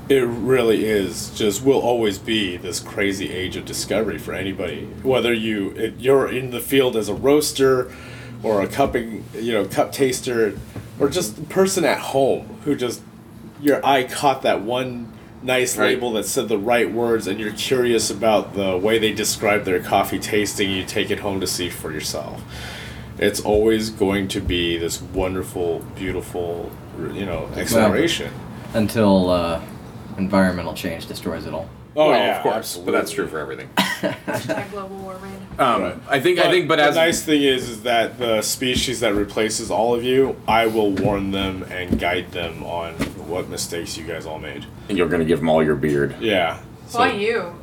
it 0.09 0.21
really 0.25 0.85
is 0.85 1.31
just 1.37 1.61
will 1.65 1.79
always 1.81 2.17
be 2.17 2.55
this 2.55 2.79
crazy 2.79 3.29
age 3.29 3.57
of 3.57 3.65
discovery 3.65 4.17
for 4.17 4.33
anybody 4.33 4.85
whether 5.03 5.33
you 5.33 5.71
it, 5.71 5.93
you're 5.99 6.29
in 6.31 6.51
the 6.51 6.61
field 6.61 6.95
as 6.95 7.09
a 7.09 7.13
roaster 7.13 7.91
or 8.41 8.61
a 8.61 8.67
cupping 8.67 9.25
you 9.33 9.51
know 9.51 9.65
cup 9.65 9.91
taster 9.91 10.57
or 10.99 11.09
just 11.09 11.37
a 11.37 11.41
person 11.41 11.83
at 11.83 11.99
home 11.99 12.45
who 12.63 12.73
just 12.73 13.01
your 13.61 13.85
eye 13.85 14.03
caught 14.05 14.43
that 14.43 14.61
one 14.61 15.11
nice 15.43 15.75
Right. 15.75 15.87
label 15.95 16.13
that 16.13 16.23
said 16.23 16.47
the 16.47 16.57
right 16.57 16.89
words 16.89 17.27
and 17.27 17.37
you're 17.37 17.51
curious 17.51 18.09
about 18.09 18.53
the 18.53 18.77
way 18.77 18.97
they 18.99 19.11
describe 19.11 19.65
their 19.65 19.81
coffee 19.81 20.19
tasting 20.19 20.71
you 20.71 20.85
take 20.85 21.11
it 21.11 21.19
home 21.19 21.41
to 21.41 21.47
see 21.47 21.69
for 21.69 21.91
yourself 21.91 22.41
it's 23.19 23.39
always 23.41 23.89
going 23.89 24.27
to 24.29 24.39
be 24.41 24.77
this 24.77 25.01
wonderful 25.01 25.79
beautiful 25.95 26.71
you 27.13 27.25
know 27.25 27.47
exploration 27.55 28.31
until 28.73 29.29
uh, 29.29 29.61
environmental 30.17 30.73
change 30.73 31.05
destroys 31.07 31.45
it 31.45 31.53
all. 31.53 31.69
Oh 31.95 32.09
well, 32.09 32.19
yeah, 32.19 32.37
of 32.37 32.43
course, 32.43 32.55
absolutely. 32.57 32.91
but 32.91 32.97
that's 32.99 33.11
true 33.11 33.27
for 33.27 33.39
everything. 33.39 33.69
Global 34.71 34.97
warming. 34.97 35.33
Um, 35.57 35.81
Right. 35.81 35.97
I 36.07 36.19
think, 36.19 36.37
I 36.37 36.51
think, 36.51 36.67
but 36.67 36.75
the 36.75 36.83
as 36.83 36.95
nice 36.95 37.23
thing 37.23 37.41
is, 37.41 37.67
is 37.67 37.81
that 37.83 38.19
the 38.19 38.43
species 38.43 38.99
that 38.99 39.15
replaces 39.15 39.71
all 39.71 39.95
of 39.95 40.03
you, 40.03 40.35
I 40.47 40.67
will 40.67 40.91
warn 40.91 41.31
them 41.31 41.63
and 41.63 41.97
guide 41.99 42.31
them 42.31 42.63
on 42.63 42.93
what 43.27 43.49
mistakes 43.49 43.97
you 43.97 44.05
guys 44.05 44.27
all 44.27 44.37
made. 44.37 44.67
And 44.89 44.97
you're 44.99 45.07
going 45.09 45.21
to 45.21 45.25
give 45.25 45.39
them 45.39 45.49
all 45.49 45.63
your 45.63 45.75
beard. 45.75 46.15
Yeah. 46.19 46.59
so- 46.87 46.99
Why 46.99 47.13
you? 47.13 47.55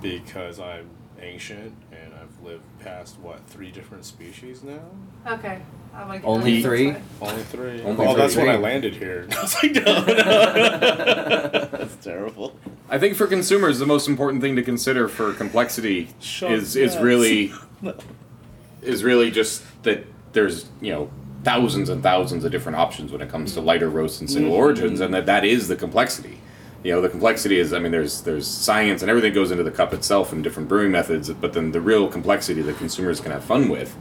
Because 0.00 0.58
I'm 0.58 0.88
ancient 1.24 1.74
and 1.90 2.14
I've 2.14 2.44
lived 2.44 2.62
past 2.80 3.18
what 3.20 3.40
three 3.46 3.70
different 3.70 4.04
species 4.04 4.62
now. 4.62 4.80
Okay. 5.26 5.60
I'm 5.94 6.08
gonna 6.08 6.20
Only 6.24 6.62
three? 6.62 6.90
outside. 6.90 7.02
Only 7.20 7.42
three. 7.44 7.82
Only 7.82 8.06
oh, 8.06 8.16
that's 8.16 8.36
when 8.36 8.48
I 8.48 8.56
landed 8.56 8.94
here. 8.94 9.26
I 9.36 9.42
was 9.42 9.54
like, 9.62 9.72
no, 9.74 9.82
no. 9.82 10.04
that's 11.72 11.96
terrible. 11.96 12.58
I 12.88 12.98
think 12.98 13.16
for 13.16 13.26
consumers, 13.26 13.78
the 13.78 13.86
most 13.86 14.08
important 14.08 14.42
thing 14.42 14.56
to 14.56 14.62
consider 14.62 15.08
for 15.08 15.32
complexity 15.32 16.08
Shut 16.20 16.52
is 16.52 16.76
is 16.76 16.94
yes. 16.94 17.02
really 17.02 17.52
is 18.82 19.02
really 19.02 19.30
just 19.30 19.62
that 19.84 20.04
there's 20.32 20.66
you 20.80 20.92
know 20.92 21.10
thousands 21.44 21.88
and 21.88 22.02
thousands 22.02 22.44
of 22.44 22.50
different 22.50 22.76
options 22.76 23.12
when 23.12 23.20
it 23.20 23.28
comes 23.28 23.54
to 23.54 23.60
mm. 23.60 23.64
lighter 23.64 23.88
roasts 23.88 24.20
and 24.20 24.30
single 24.30 24.52
origins, 24.52 25.00
and 25.00 25.14
that 25.14 25.26
that 25.26 25.44
is 25.44 25.68
the 25.68 25.76
complexity. 25.76 26.40
You 26.84 26.92
know, 26.92 27.00
the 27.00 27.08
complexity 27.08 27.58
is 27.58 27.72
I 27.72 27.78
mean, 27.78 27.90
there's 27.92 28.20
there's 28.22 28.46
science 28.46 29.00
and 29.02 29.10
everything 29.10 29.32
goes 29.32 29.50
into 29.50 29.64
the 29.64 29.70
cup 29.70 29.92
itself 29.94 30.32
and 30.32 30.44
different 30.44 30.68
brewing 30.68 30.92
methods, 30.92 31.30
but 31.30 31.54
then 31.54 31.72
the 31.72 31.80
real 31.80 32.06
complexity 32.08 32.60
that 32.62 32.76
consumers 32.76 33.20
can 33.20 33.32
have 33.32 33.42
fun 33.42 33.68
with 33.70 33.96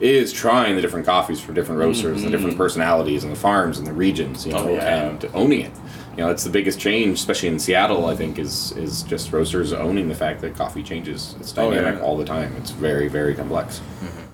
is 0.00 0.32
trying 0.32 0.74
the 0.74 0.82
different 0.82 1.06
coffees 1.06 1.40
from 1.40 1.54
different 1.54 1.78
roasters, 1.78 2.22
the 2.24 2.30
different 2.30 2.54
mm-hmm. 2.54 2.62
personalities 2.62 3.22
and 3.22 3.32
the 3.32 3.38
farms 3.38 3.78
and 3.78 3.86
the 3.86 3.92
regions, 3.92 4.44
you 4.44 4.52
know, 4.52 4.58
Oh, 4.66 4.74
yeah. 4.74 5.10
and 5.10 5.24
owning 5.32 5.60
it. 5.60 5.70
You 6.16 6.24
know, 6.24 6.30
it's 6.30 6.42
the 6.42 6.50
biggest 6.50 6.80
change, 6.80 7.18
especially 7.20 7.48
in 7.50 7.58
Seattle. 7.58 8.06
I 8.06 8.16
think 8.16 8.38
is 8.38 8.72
is 8.72 9.02
just 9.02 9.32
roasters 9.32 9.72
owning 9.74 10.08
the 10.08 10.14
fact 10.14 10.40
that 10.40 10.56
coffee 10.56 10.82
changes. 10.82 11.36
It's 11.38 11.56
Oh, 11.56 11.70
dynamic 11.70 12.00
yeah. 12.00 12.04
all 12.04 12.16
the 12.16 12.24
time. 12.24 12.54
It's 12.56 12.70
very 12.70 13.08
very 13.08 13.34
complex. 13.34 13.80
Mm-hmm. 14.02 14.31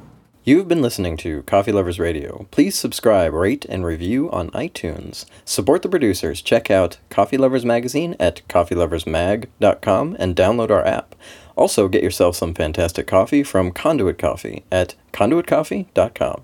You've 0.48 0.66
been 0.66 0.80
listening 0.80 1.18
to 1.18 1.42
Coffee 1.42 1.72
Lovers 1.72 1.98
Radio. 1.98 2.46
Please 2.50 2.74
subscribe, 2.74 3.34
rate, 3.34 3.66
and 3.66 3.84
review 3.84 4.30
on 4.30 4.48
iTunes. 4.52 5.26
Support 5.44 5.82
the 5.82 5.90
producers. 5.90 6.40
Check 6.40 6.70
out 6.70 6.96
Coffee 7.10 7.36
Lovers 7.36 7.66
Magazine 7.66 8.16
at 8.18 8.40
coffeeloversmag.com 8.48 10.16
and 10.18 10.34
download 10.34 10.70
our 10.70 10.86
app. 10.86 11.14
Also, 11.54 11.86
get 11.86 12.02
yourself 12.02 12.34
some 12.34 12.54
fantastic 12.54 13.06
coffee 13.06 13.42
from 13.42 13.72
Conduit 13.72 14.16
Coffee 14.16 14.64
at 14.72 14.94
conduitcoffee.com. 15.12 16.40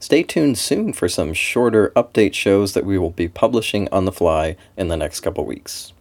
Stay 0.00 0.22
tuned 0.22 0.56
soon 0.56 0.94
for 0.94 1.06
some 1.06 1.34
shorter 1.34 1.92
update 1.94 2.32
shows 2.32 2.72
that 2.72 2.86
we 2.86 2.96
will 2.96 3.10
be 3.10 3.28
publishing 3.28 3.86
on 3.92 4.06
the 4.06 4.12
fly 4.12 4.56
in 4.78 4.88
the 4.88 4.96
next 4.96 5.20
couple 5.20 5.44
weeks. 5.44 5.92